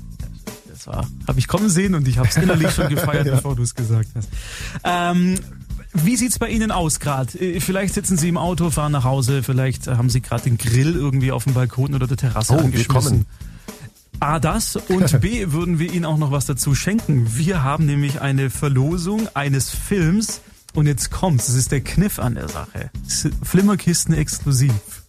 Das 0.67 0.88
war, 0.88 1.08
habe 1.28 1.38
ich 1.38 1.47
kommen 1.47 1.69
sehen 1.69 1.93
und 1.93 2.08
ich 2.08 2.17
habe 2.17 2.28
es 2.30 2.38
innerlich 2.38 2.71
schon 2.71 2.89
gefeiert, 2.89 3.25
bevor 3.30 3.56
du 3.56 3.62
es 3.62 3.75
gesagt 3.75 4.10
hast. 4.15 4.30
Ähm, 4.84 5.36
wie 5.93 6.15
sieht's 6.15 6.39
bei 6.39 6.49
Ihnen 6.49 6.71
aus 6.71 6.99
gerade? 6.99 7.60
Vielleicht 7.60 7.93
sitzen 7.93 8.17
Sie 8.17 8.30
im 8.30 8.38
Auto, 8.38 8.71
fahren 8.71 8.91
nach 8.91 9.04
Hause, 9.04 9.43
vielleicht 9.43 9.86
haben 9.88 10.10
Sie 10.10 10.21
gerade 10.21 10.43
den 10.45 10.58
Grill 10.58 10.95
irgendwie 10.95 11.32
auf 11.32 11.43
dem 11.43 11.54
Balkon 11.54 11.93
oder 11.93 12.08
der 12.08 12.17
Terrasse 12.17 12.54
Oh, 12.54 12.60
angeschmissen. 12.60 12.91
kommen. 13.12 13.25
A, 14.21 14.39
das 14.39 14.75
und 14.75 15.21
B, 15.21 15.52
würden 15.52 15.78
wir 15.80 15.93
Ihnen 15.93 16.06
auch 16.06 16.17
noch 16.17 16.32
was 16.32 16.45
dazu 16.47 16.73
schenken. 16.73 17.38
Wir 17.38 17.63
haben 17.63 17.86
nämlich 17.86 18.21
eine 18.21 18.49
Verlosung 18.49 19.28
eines 19.36 19.69
Films 19.69 20.41
und 20.75 20.88
jetzt 20.88 21.12
kommt's, 21.12 21.47
das 21.47 21.55
ist 21.55 21.71
der 21.71 21.82
Kniff 21.82 22.19
an 22.19 22.36
der 22.36 22.49
Sache. 22.49 22.91
Es 23.05 23.25
ist 23.25 23.36
Flimmerkisten 23.43 24.13
exklusiv. 24.13 25.03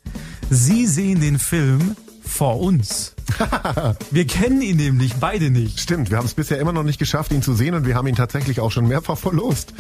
Sie 0.49 0.87
sehen 0.87 1.21
den 1.21 1.39
Film 1.39 1.97
vor 2.25 2.61
uns. 2.61 3.15
Wir 4.11 4.27
kennen 4.27 4.63
ihn 4.63 4.77
nämlich 4.77 5.15
beide 5.17 5.51
nicht. 5.51 5.81
Stimmt, 5.81 6.11
wir 6.11 6.19
haben 6.19 6.27
es 6.27 6.35
bisher 6.35 6.59
immer 6.59 6.73
noch 6.73 6.83
nicht 6.83 6.99
geschafft, 6.99 7.33
ihn 7.33 7.43
zu 7.43 7.55
sehen 7.55 7.75
und 7.75 7.87
wir 7.87 7.95
haben 7.95 8.07
ihn 8.07 8.17
tatsächlich 8.17 8.61
auch 8.61 8.71
schon 8.71 8.87
mehrfach 8.89 9.19
verlost. 9.19 9.75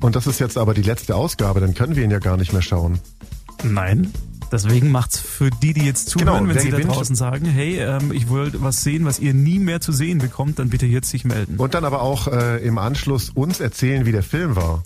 Und 0.00 0.16
das 0.16 0.26
ist 0.26 0.40
jetzt 0.40 0.56
aber 0.56 0.74
die 0.74 0.82
letzte 0.82 1.16
Ausgabe, 1.16 1.60
dann 1.60 1.74
können 1.74 1.96
wir 1.96 2.04
ihn 2.04 2.10
ja 2.10 2.18
gar 2.18 2.36
nicht 2.36 2.52
mehr 2.52 2.62
schauen. 2.62 3.00
Nein. 3.64 4.12
Deswegen 4.50 4.90
macht's 4.90 5.18
für 5.18 5.50
die, 5.50 5.74
die 5.74 5.84
jetzt 5.84 6.08
zuhören, 6.08 6.44
Genau, 6.44 6.54
wenn 6.54 6.62
sie 6.62 6.70
da 6.70 6.78
draußen 6.78 7.14
sagen, 7.14 7.46
hey, 7.46 7.78
ähm, 7.78 8.12
ich 8.12 8.28
wollte 8.28 8.62
was 8.62 8.82
sehen, 8.82 9.04
was 9.04 9.18
ihr 9.18 9.34
nie 9.34 9.58
mehr 9.58 9.80
zu 9.80 9.92
sehen 9.92 10.18
bekommt, 10.18 10.58
dann 10.58 10.70
bitte 10.70 10.86
jetzt 10.86 11.10
sich 11.10 11.24
melden. 11.24 11.56
Und 11.56 11.74
dann 11.74 11.84
aber 11.84 12.02
auch 12.02 12.28
äh, 12.28 12.64
im 12.64 12.78
Anschluss 12.78 13.30
uns 13.30 13.60
erzählen, 13.60 14.06
wie 14.06 14.12
der 14.12 14.22
Film 14.22 14.56
war. 14.56 14.82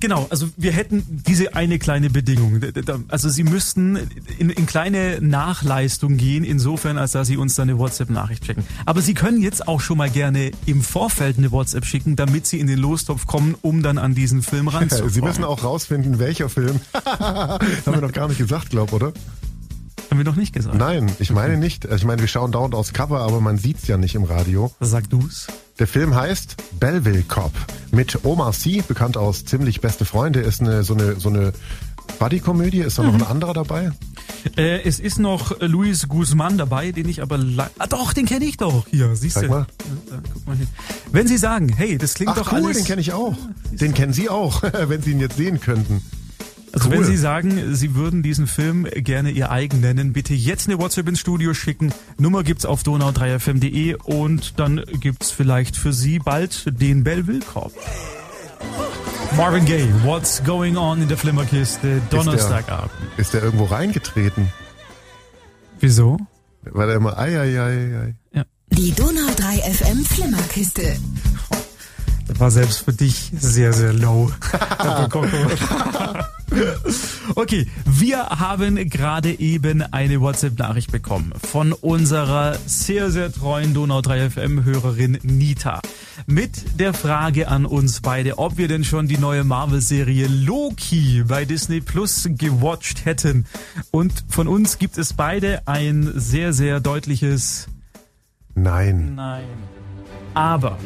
Genau, 0.00 0.26
also 0.30 0.48
wir 0.56 0.72
hätten 0.72 1.04
diese 1.26 1.54
eine 1.54 1.78
kleine 1.78 2.10
Bedingung. 2.10 2.60
Also 3.08 3.28
Sie 3.28 3.44
müssten 3.44 3.98
in, 4.38 4.50
in 4.50 4.66
kleine 4.66 5.18
Nachleistung 5.20 6.16
gehen, 6.16 6.44
insofern, 6.44 6.98
als 6.98 7.12
dass 7.12 7.28
Sie 7.28 7.36
uns 7.36 7.54
dann 7.54 7.68
eine 7.68 7.78
WhatsApp-Nachricht 7.78 8.44
schicken. 8.44 8.64
Aber 8.86 9.00
Sie 9.00 9.14
können 9.14 9.40
jetzt 9.40 9.66
auch 9.66 9.80
schon 9.80 9.98
mal 9.98 10.10
gerne 10.10 10.50
im 10.66 10.82
Vorfeld 10.82 11.38
eine 11.38 11.52
WhatsApp 11.52 11.84
schicken, 11.84 12.16
damit 12.16 12.46
Sie 12.46 12.60
in 12.60 12.66
den 12.66 12.78
Lostopf 12.78 13.26
kommen, 13.26 13.54
um 13.62 13.82
dann 13.82 13.98
an 13.98 14.14
diesen 14.14 14.42
Film 14.42 14.68
ranzukommen. 14.74 15.12
Sie 15.12 15.22
müssen 15.22 15.44
auch 15.44 15.64
rausfinden, 15.64 16.18
welcher 16.18 16.48
Film. 16.48 16.80
Haben 17.04 17.66
wir 17.86 18.00
noch 18.00 18.12
gar 18.12 18.28
nicht 18.28 18.38
gesagt, 18.38 18.70
glaub, 18.70 18.92
oder? 18.92 19.12
Haben 20.14 20.20
wir 20.20 20.30
noch 20.30 20.36
nicht 20.36 20.52
gesagt. 20.52 20.76
Nein, 20.76 21.10
ich 21.18 21.32
meine 21.32 21.56
nicht. 21.56 21.86
Also 21.86 21.96
Ich 21.96 22.04
meine, 22.04 22.20
wir 22.20 22.28
schauen 22.28 22.52
dauernd 22.52 22.72
aufs 22.72 22.92
Cover, 22.92 23.18
aber 23.22 23.40
man 23.40 23.58
sieht's 23.58 23.88
ja 23.88 23.96
nicht 23.96 24.14
im 24.14 24.22
Radio. 24.22 24.70
Sag 24.78 25.10
du's. 25.10 25.48
Der 25.80 25.88
Film 25.88 26.14
heißt 26.14 26.54
Belleville 26.78 27.24
Cop 27.24 27.50
mit 27.90 28.24
Omar 28.24 28.52
Sy, 28.52 28.84
bekannt 28.86 29.16
aus 29.16 29.44
Ziemlich 29.44 29.80
beste 29.80 30.04
Freunde, 30.04 30.38
ist 30.38 30.60
eine 30.60 30.84
so 30.84 30.94
eine 30.94 31.18
so 31.18 31.30
eine 31.30 31.52
Buddy-Komödie. 32.20 32.78
Ist 32.78 32.96
da 32.96 33.02
noch 33.02 33.14
ein 33.14 33.24
anderer 33.24 33.54
dabei? 33.54 33.90
Äh, 34.56 34.82
es 34.82 35.00
ist 35.00 35.18
noch 35.18 35.60
Luis 35.60 36.06
Guzman 36.06 36.58
dabei, 36.58 36.92
den 36.92 37.08
ich 37.08 37.20
aber... 37.20 37.40
Ah 37.80 37.88
doch, 37.88 38.12
den 38.12 38.26
kenne 38.26 38.44
ich 38.44 38.56
doch. 38.56 38.86
Hier, 38.92 39.16
siehst 39.16 39.34
Zeig 39.34 39.46
du. 39.46 39.50
mal. 39.50 39.66
Ja, 39.80 39.96
da, 40.10 40.22
guck 40.32 40.46
mal 40.46 40.56
hin. 40.56 40.68
Wenn 41.10 41.26
Sie 41.26 41.38
sagen, 41.38 41.70
hey, 41.70 41.98
das 41.98 42.14
klingt 42.14 42.30
Ach 42.30 42.36
doch 42.36 42.52
cool, 42.52 42.66
alles... 42.66 42.76
den 42.76 42.86
kenne 42.86 43.00
ich 43.00 43.12
auch. 43.12 43.36
Den 43.72 43.94
kennen 43.94 44.12
Sie 44.12 44.28
auch, 44.28 44.62
wenn 44.86 45.02
Sie 45.02 45.10
ihn 45.10 45.18
jetzt 45.18 45.36
sehen 45.36 45.58
könnten. 45.60 46.02
Also 46.74 46.88
Cool. 46.88 46.96
wenn 46.98 47.04
Sie 47.04 47.16
sagen, 47.16 47.74
Sie 47.76 47.94
würden 47.94 48.24
diesen 48.24 48.48
Film 48.48 48.84
gerne 48.92 49.30
Ihr 49.30 49.50
eigen 49.52 49.80
nennen, 49.80 50.12
bitte 50.12 50.34
jetzt 50.34 50.66
eine 50.68 50.78
WhatsApp 50.80 51.08
ins 51.08 51.20
Studio 51.20 51.54
schicken. 51.54 51.92
Nummer 52.18 52.42
gibt's 52.42 52.66
auf 52.66 52.82
donau3fm.de 52.82 53.94
und 54.02 54.58
dann 54.58 54.82
gibt's 55.00 55.30
vielleicht 55.30 55.76
für 55.76 55.92
Sie 55.92 56.18
bald 56.18 56.64
den 56.80 57.04
Belleville 57.04 57.40
Cop. 57.40 57.72
Marvin 59.36 59.64
Gaye, 59.66 59.88
What's 60.02 60.42
Going 60.44 60.76
On 60.76 61.00
in 61.00 61.06
der 61.08 61.16
Flimmerkiste, 61.16 62.00
Donnerstagabend. 62.10 62.90
Ist 63.18 63.34
der 63.34 63.42
irgendwo 63.44 63.64
reingetreten? 63.64 64.48
Wieso? 65.78 66.18
Weil 66.62 66.90
er 66.90 66.96
immer 66.96 67.16
ei, 67.18 67.38
ei, 67.38 67.60
ei, 67.60 67.98
ei. 68.00 68.14
Ja. 68.32 68.44
Die 68.70 68.90
Donau 68.92 69.26
3 69.36 69.56
FM 69.74 70.04
Flimmerkiste. 70.04 70.96
Das 72.26 72.40
war 72.40 72.50
selbst 72.50 72.84
für 72.84 72.92
dich 72.92 73.30
sehr, 73.38 73.72
sehr 73.72 73.92
low. 73.92 74.30
okay, 77.34 77.66
wir 77.84 78.26
haben 78.26 78.76
gerade 78.88 79.38
eben 79.38 79.82
eine 79.82 80.20
WhatsApp-Nachricht 80.20 80.90
bekommen 80.90 81.32
von 81.50 81.72
unserer 81.72 82.56
sehr, 82.66 83.10
sehr 83.10 83.32
treuen 83.32 83.74
Donau 83.74 84.00
3 84.00 84.30
FM-Hörerin 84.30 85.18
Nita. 85.22 85.80
Mit 86.26 86.80
der 86.80 86.94
Frage 86.94 87.48
an 87.48 87.66
uns 87.66 88.00
beide, 88.00 88.38
ob 88.38 88.56
wir 88.56 88.68
denn 88.68 88.84
schon 88.84 89.08
die 89.08 89.18
neue 89.18 89.44
Marvel-Serie 89.44 90.26
Loki 90.26 91.24
bei 91.26 91.44
Disney 91.44 91.80
Plus 91.80 92.28
gewatcht 92.30 93.04
hätten. 93.04 93.46
Und 93.90 94.24
von 94.28 94.48
uns 94.48 94.78
gibt 94.78 94.96
es 94.96 95.12
beide 95.12 95.66
ein 95.66 96.12
sehr, 96.14 96.52
sehr 96.52 96.80
deutliches 96.80 97.68
Nein. 98.54 99.14
Nein. 99.16 99.44
Aber 100.34 100.78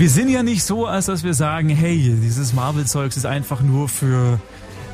wir 0.00 0.08
sind 0.08 0.30
ja 0.30 0.42
nicht 0.42 0.64
so, 0.64 0.86
als 0.86 1.06
dass 1.06 1.24
wir 1.24 1.34
sagen, 1.34 1.68
hey, 1.68 2.16
dieses 2.22 2.54
Marvel-Zeugs 2.54 3.18
ist 3.18 3.26
einfach 3.26 3.60
nur 3.60 3.86
für 3.86 4.40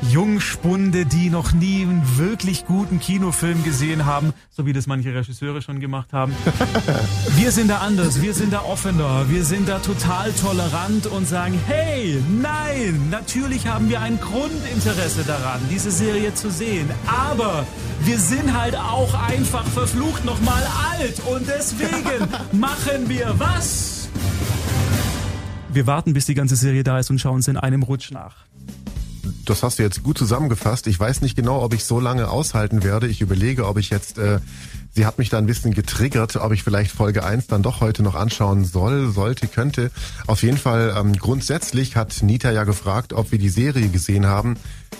Jungspunde, 0.01 1.05
die 1.05 1.29
noch 1.29 1.53
nie 1.53 1.83
einen 1.83 2.17
wirklich 2.17 2.65
guten 2.65 2.99
Kinofilm 2.99 3.63
gesehen 3.63 4.05
haben, 4.05 4.33
so 4.51 4.65
wie 4.65 4.73
das 4.73 4.85
manche 4.85 5.15
Regisseure 5.15 5.61
schon 5.61 5.79
gemacht 5.79 6.11
haben. 6.11 6.35
Wir 7.37 7.53
sind 7.53 7.69
da 7.69 7.77
anders, 7.77 8.21
wir 8.21 8.33
sind 8.33 8.51
da 8.51 8.63
offener, 8.63 9.29
wir 9.29 9.45
sind 9.45 9.69
da 9.69 9.79
total 9.79 10.33
tolerant 10.33 11.07
und 11.07 11.25
sagen, 11.25 11.57
hey, 11.67 12.21
nein, 12.41 13.07
natürlich 13.09 13.65
haben 13.65 13.89
wir 13.89 14.01
ein 14.01 14.19
Grundinteresse 14.19 15.23
daran, 15.23 15.61
diese 15.71 15.89
Serie 15.89 16.33
zu 16.33 16.51
sehen, 16.51 16.89
aber 17.07 17.65
wir 18.01 18.19
sind 18.19 18.57
halt 18.59 18.75
auch 18.75 19.13
einfach 19.29 19.65
verflucht 19.65 20.25
nochmal 20.25 20.63
alt 20.91 21.21
und 21.31 21.47
deswegen 21.47 22.27
machen 22.59 23.07
wir 23.07 23.35
was? 23.37 23.96
Wir 25.71 25.85
warten, 25.87 26.13
bis 26.13 26.25
die 26.25 26.33
ganze 26.33 26.55
Serie 26.55 26.83
da 26.83 26.99
ist 26.99 27.09
und 27.09 27.19
schauen 27.19 27.39
es 27.39 27.47
in 27.47 27.57
einem 27.57 27.83
Rutsch 27.83 28.11
nach. 28.11 28.35
Das 29.45 29.63
hast 29.63 29.79
du 29.79 29.83
jetzt 29.83 30.03
gut 30.03 30.17
zusammengefasst. 30.17 30.87
Ich 30.87 30.99
weiß 30.99 31.21
nicht 31.21 31.35
genau, 31.35 31.61
ob 31.63 31.73
ich 31.73 31.83
so 31.83 31.99
lange 31.99 32.29
aushalten 32.29 32.83
werde. 32.83 33.07
Ich 33.07 33.21
überlege, 33.21 33.67
ob 33.67 33.77
ich 33.77 33.89
jetzt, 33.89 34.17
äh, 34.17 34.39
sie 34.97 35.05
hat 35.05 35.19
mich 35.19 35.29
da 35.29 35.37
ein 35.37 35.45
bisschen 35.45 35.75
getriggert, 35.75 36.37
ob 36.37 36.51
ich 36.51 36.63
vielleicht 36.63 36.91
Folge 36.91 37.23
1 37.23 37.45
dann 37.45 37.61
doch 37.61 37.81
heute 37.81 38.01
noch 38.01 38.15
anschauen 38.15 38.65
soll, 38.65 39.11
sollte, 39.11 39.47
könnte. 39.47 39.91
Auf 40.25 40.41
jeden 40.41 40.57
Fall, 40.57 40.95
ähm, 40.97 41.13
grundsätzlich 41.13 41.95
hat 41.95 42.23
Nita 42.23 42.49
ja 42.49 42.63
gefragt, 42.63 43.13
ob 43.13 43.31
wir 43.31 43.37
die 43.37 43.49
Serie 43.49 43.89
gesehen 43.89 44.25
haben. 44.25 44.55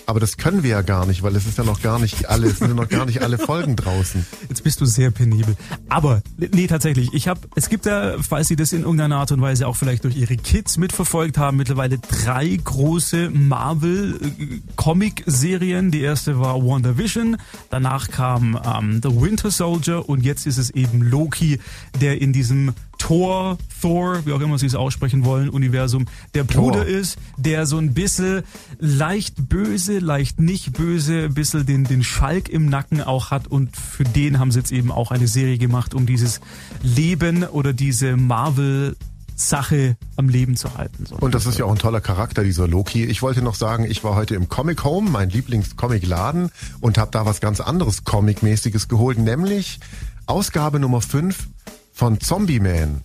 Aber 0.05 0.19
das 0.21 0.37
können 0.37 0.63
wir 0.63 0.69
ja 0.69 0.83
gar 0.83 1.05
nicht, 1.05 1.23
weil 1.23 1.35
es 1.35 1.45
ist 1.45 1.57
ja 1.57 1.65
noch 1.65 1.81
gar 1.81 1.99
nicht 1.99 2.29
alle, 2.29 2.47
es 2.47 2.59
sind 2.59 2.69
ja 2.69 2.73
noch 2.73 2.87
gar 2.87 3.05
nicht 3.05 3.23
alle 3.23 3.37
Folgen 3.37 3.75
draußen. 3.75 4.25
Jetzt 4.49 4.63
bist 4.63 4.79
du 4.79 4.85
sehr 4.85 5.11
penibel. 5.11 5.57
Aber, 5.89 6.21
nee, 6.37 6.67
tatsächlich. 6.67 7.13
Ich 7.13 7.27
habe, 7.27 7.41
es 7.55 7.67
gibt 7.67 7.85
ja, 7.85 8.15
falls 8.21 8.47
Sie 8.47 8.55
das 8.55 8.71
in 8.71 8.83
irgendeiner 8.83 9.17
Art 9.17 9.33
und 9.33 9.41
Weise 9.41 9.67
auch 9.67 9.75
vielleicht 9.75 10.05
durch 10.05 10.15
Ihre 10.15 10.37
Kids 10.37 10.77
mitverfolgt 10.77 11.37
haben, 11.37 11.57
mittlerweile 11.57 11.97
drei 11.97 12.57
große 12.63 13.31
Marvel-Comic-Serien. 13.31 15.91
Die 15.91 15.99
erste 16.01 16.39
war 16.39 16.63
WandaVision, 16.63 17.35
danach 17.69 18.09
kam 18.09 18.57
ähm, 18.65 19.01
The 19.03 19.09
Winter 19.09 19.51
Soldier 19.51 19.86
und 19.95 20.23
jetzt 20.23 20.45
ist 20.45 20.57
es 20.57 20.69
eben 20.71 21.01
Loki, 21.01 21.59
der 22.01 22.21
in 22.21 22.33
diesem 22.33 22.73
Thor, 22.97 23.57
Thor, 23.81 24.25
wie 24.25 24.33
auch 24.33 24.41
immer 24.41 24.57
Sie 24.57 24.65
es 24.65 24.75
aussprechen 24.75 25.23
wollen, 25.23 25.49
Universum, 25.49 26.05
der 26.33 26.43
Bruder 26.43 26.83
Thor. 26.83 26.85
ist, 26.85 27.17
der 27.37 27.65
so 27.65 27.77
ein 27.77 27.93
bisschen 27.93 28.43
leicht 28.79 29.49
böse, 29.49 29.99
leicht 29.99 30.39
nicht 30.39 30.73
böse, 30.73 31.25
ein 31.25 31.33
bisschen 31.33 31.65
den, 31.65 31.83
den 31.83 32.03
Schalk 32.03 32.49
im 32.49 32.67
Nacken 32.67 33.01
auch 33.01 33.31
hat 33.31 33.47
und 33.47 33.75
für 33.77 34.03
den 34.03 34.39
haben 34.39 34.51
sie 34.51 34.59
jetzt 34.59 34.71
eben 34.71 34.91
auch 34.91 35.11
eine 35.11 35.27
Serie 35.27 35.57
gemacht, 35.57 35.93
um 35.93 36.05
dieses 36.05 36.41
Leben 36.81 37.43
oder 37.43 37.73
diese 37.73 38.17
Marvel 38.17 38.95
Sache 39.37 39.97
am 40.15 40.29
Leben 40.29 40.57
zu 40.57 40.75
halten. 40.75 41.05
So. 41.05 41.15
Und 41.15 41.35
das 41.35 41.45
ist 41.45 41.59
ja 41.59 41.65
auch 41.65 41.71
ein 41.71 41.77
toller 41.77 42.01
Charakter, 42.01 42.43
dieser 42.43 42.67
Loki. 42.67 43.05
Ich 43.05 43.21
wollte 43.21 43.41
noch 43.43 43.55
sagen, 43.55 43.85
ich 43.85 44.03
war 44.03 44.15
heute 44.15 44.35
im 44.35 44.49
Comic 44.49 44.83
Home, 44.83 45.09
mein 45.09 45.29
Lieblings-Comic-Laden, 45.29 46.49
und 46.81 46.97
habe 46.97 47.11
da 47.11 47.25
was 47.25 47.39
ganz 47.39 47.61
anderes 47.61 48.03
Comic-mäßiges 48.03 48.87
geholt, 48.87 49.19
nämlich 49.19 49.79
Ausgabe 50.25 50.79
Nummer 50.79 51.01
5 51.01 51.47
von 51.93 52.19
Zombie 52.19 52.59
Man. 52.59 53.01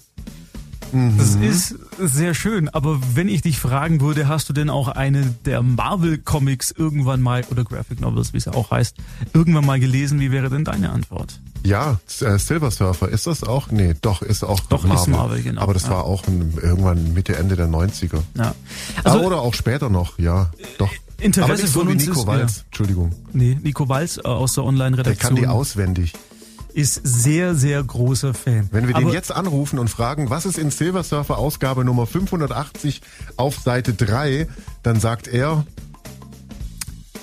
Das 1.19 1.37
ist 1.37 1.75
sehr 1.99 2.35
schön, 2.35 2.69
aber 2.69 3.01
wenn 3.15 3.29
ich 3.29 3.41
dich 3.41 3.59
fragen 3.59 4.03
würde, 4.03 4.29
hast 4.29 4.51
du 4.51 4.53
denn 4.53 4.69
auch 4.69 4.89
eine 4.89 5.35
der 5.47 5.63
Marvel 5.63 6.19
Comics 6.19 6.71
irgendwann 6.71 7.23
mal, 7.23 7.45
oder 7.51 7.65
Graphic 7.65 8.01
Novels, 8.01 8.35
wie 8.35 8.39
es 8.39 8.45
ja 8.47 8.53
auch 8.53 8.71
heißt, 8.71 8.97
irgendwann 9.33 9.65
mal 9.65 9.81
gelesen, 9.81 10.21
wie 10.21 10.31
wäre 10.31 10.51
denn 10.51 10.65
deine 10.65 10.91
Antwort? 10.91 11.41
Ja, 11.65 12.01
äh, 12.21 12.39
Silver 12.39 12.71
Surfer, 12.71 13.09
ist 13.09 13.27
das 13.27 13.45
auch? 13.45 13.71
Nee, 13.71 13.95
doch, 14.03 14.23
ist 14.23 14.43
auch 14.45 14.61
Doch, 14.61 14.85
ist 14.85 15.07
Marvel, 15.07 15.43
genau. 15.43 15.63
Aber 15.63 15.75
das 15.75 15.85
Ja. 15.85 15.91
war 15.91 16.05
auch 16.05 16.27
ein, 16.27 16.55
irgendwann 16.61 17.15
Mitte, 17.15 17.37
Ende 17.37 17.55
der 17.57 17.69
90er. 17.69 18.23
Ja. 18.37 18.55
Ah, 19.05 19.11
Also 19.11 19.21
oder 19.27 19.41
auch 19.41 19.55
später 19.55 19.89
noch, 19.89 20.19
ja, 20.19 20.51
doch. 20.79 20.91
Interesse 21.21 21.45
aber 21.53 21.63
nicht 21.63 21.73
so 21.73 21.79
von 21.81 21.89
wie 21.89 21.93
uns 21.93 22.07
Nico 22.07 22.21
ist, 22.21 22.27
Walz, 22.27 22.65
Entschuldigung. 22.67 23.13
Nee, 23.33 23.57
Nico 23.63 23.89
Walz 23.89 24.17
äh, 24.19 24.23
aus 24.27 24.55
der 24.55 24.63
Der 24.65 24.69
Online-Redaktion 24.71 25.17
kann 25.35 25.37
die 25.37 25.47
auswendig. 25.47 26.15
ist 26.75 27.01
sehr, 27.05 27.55
sehr 27.55 27.81
großer 27.85 28.35
Fan. 28.35 28.69
Wenn 28.73 28.89
wir 28.89 28.95
den 28.95 29.05
Aber 29.05 29.13
jetzt 29.15 29.31
anrufen 29.31 29.79
und 29.79 29.89
fragen, 29.89 30.31
was 30.31 30.47
ist 30.47 30.59
in 30.59 30.71
Silver 30.73 31.05
Surfer 31.05 31.39
Ausgabe 31.39 31.85
Nummer 31.85 32.07
580 32.07 33.03
auf 33.37 33.57
Seite 33.59 33.95
3, 33.95 34.49
dann 34.83 34.99
sagt 34.99 35.29
er, 35.29 35.65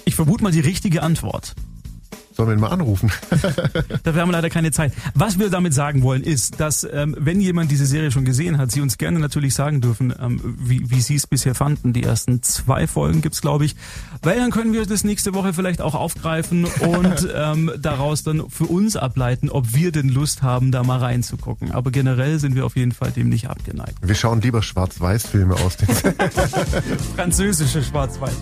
Ich 0.06 0.16
vermute 0.16 0.44
mal 0.44 0.52
die 0.54 0.60
richtige 0.62 1.04
Antwort. 1.04 1.56
Sollen 2.40 2.52
wir 2.52 2.56
ihn 2.56 2.62
mal 2.62 2.70
anrufen? 2.70 3.12
Dafür 4.04 4.22
haben 4.22 4.30
wir 4.30 4.32
leider 4.32 4.50
keine 4.50 4.72
Zeit. 4.72 4.94
Was 5.14 5.40
wir 5.40 5.50
damit 5.50 5.74
sagen 5.74 6.04
wollen, 6.04 6.24
ist, 6.24 6.58
dass 6.62 6.88
ähm, 6.90 7.14
wenn 7.20 7.42
jemand 7.42 7.70
diese 7.70 7.86
Serie 7.86 8.12
schon 8.12 8.24
gesehen 8.24 8.58
hat, 8.58 8.72
Sie 8.72 8.80
uns 8.80 8.98
gerne 8.98 9.20
natürlich 9.20 9.54
sagen 9.54 9.82
dürfen, 9.82 10.14
ähm, 10.18 10.56
wie, 10.58 10.90
wie 10.90 11.02
Sie 11.02 11.16
es 11.16 11.28
bisher 11.28 11.54
fanden. 11.54 11.92
Die 11.92 12.04
ersten 12.04 12.42
zwei 12.42 12.88
Folgen 12.88 13.22
gibt's, 13.22 13.42
glaube 13.42 13.66
ich. 13.66 13.76
Weil 14.22 14.38
dann 14.38 14.52
können 14.52 14.72
wir 14.72 14.86
das 14.86 15.04
nächste 15.04 15.34
Woche 15.34 15.52
vielleicht 15.52 15.82
auch 15.82 15.96
aufgreifen 15.96 16.64
und 16.64 17.28
ähm, 17.36 17.72
daraus 17.78 18.24
dann 18.24 18.50
für 18.50 18.68
uns 18.68 18.96
ableiten, 18.96 19.50
ob 19.50 19.74
wir 19.74 19.92
denn 19.92 20.08
Lust 20.08 20.42
haben, 20.42 20.72
da 20.72 20.84
mal 20.84 21.00
reinzugucken. 21.00 21.74
Aber 21.74 21.92
generell 21.92 22.40
sind 22.40 22.56
wir 22.56 22.66
auf 22.66 22.78
jeden 22.78 22.94
Fall 22.94 23.12
dem 23.12 23.28
nicht 23.28 23.50
abgeneigt. 23.50 23.98
Wir 24.02 24.16
schauen 24.16 24.40
lieber 24.40 24.62
Schwarz-Weiß-Filme 24.62 25.56
aus 25.56 25.76
Französische 27.18 27.84
Schwarz-Weiß. 27.84 28.38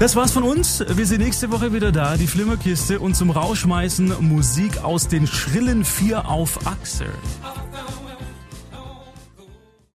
Das 0.00 0.16
war's 0.16 0.32
von 0.32 0.44
uns. 0.44 0.82
Wir 0.88 1.06
sind 1.06 1.20
nächste 1.20 1.50
Woche 1.50 1.74
wieder 1.74 1.92
da, 1.92 2.16
die 2.16 2.26
Flimmerkiste 2.26 3.00
und 3.00 3.14
zum 3.14 3.28
Rausschmeißen 3.28 4.14
Musik 4.26 4.82
aus 4.82 5.08
den 5.08 5.26
schrillen 5.26 5.84
Vier 5.84 6.26
auf 6.26 6.66
Achse. 6.66 7.04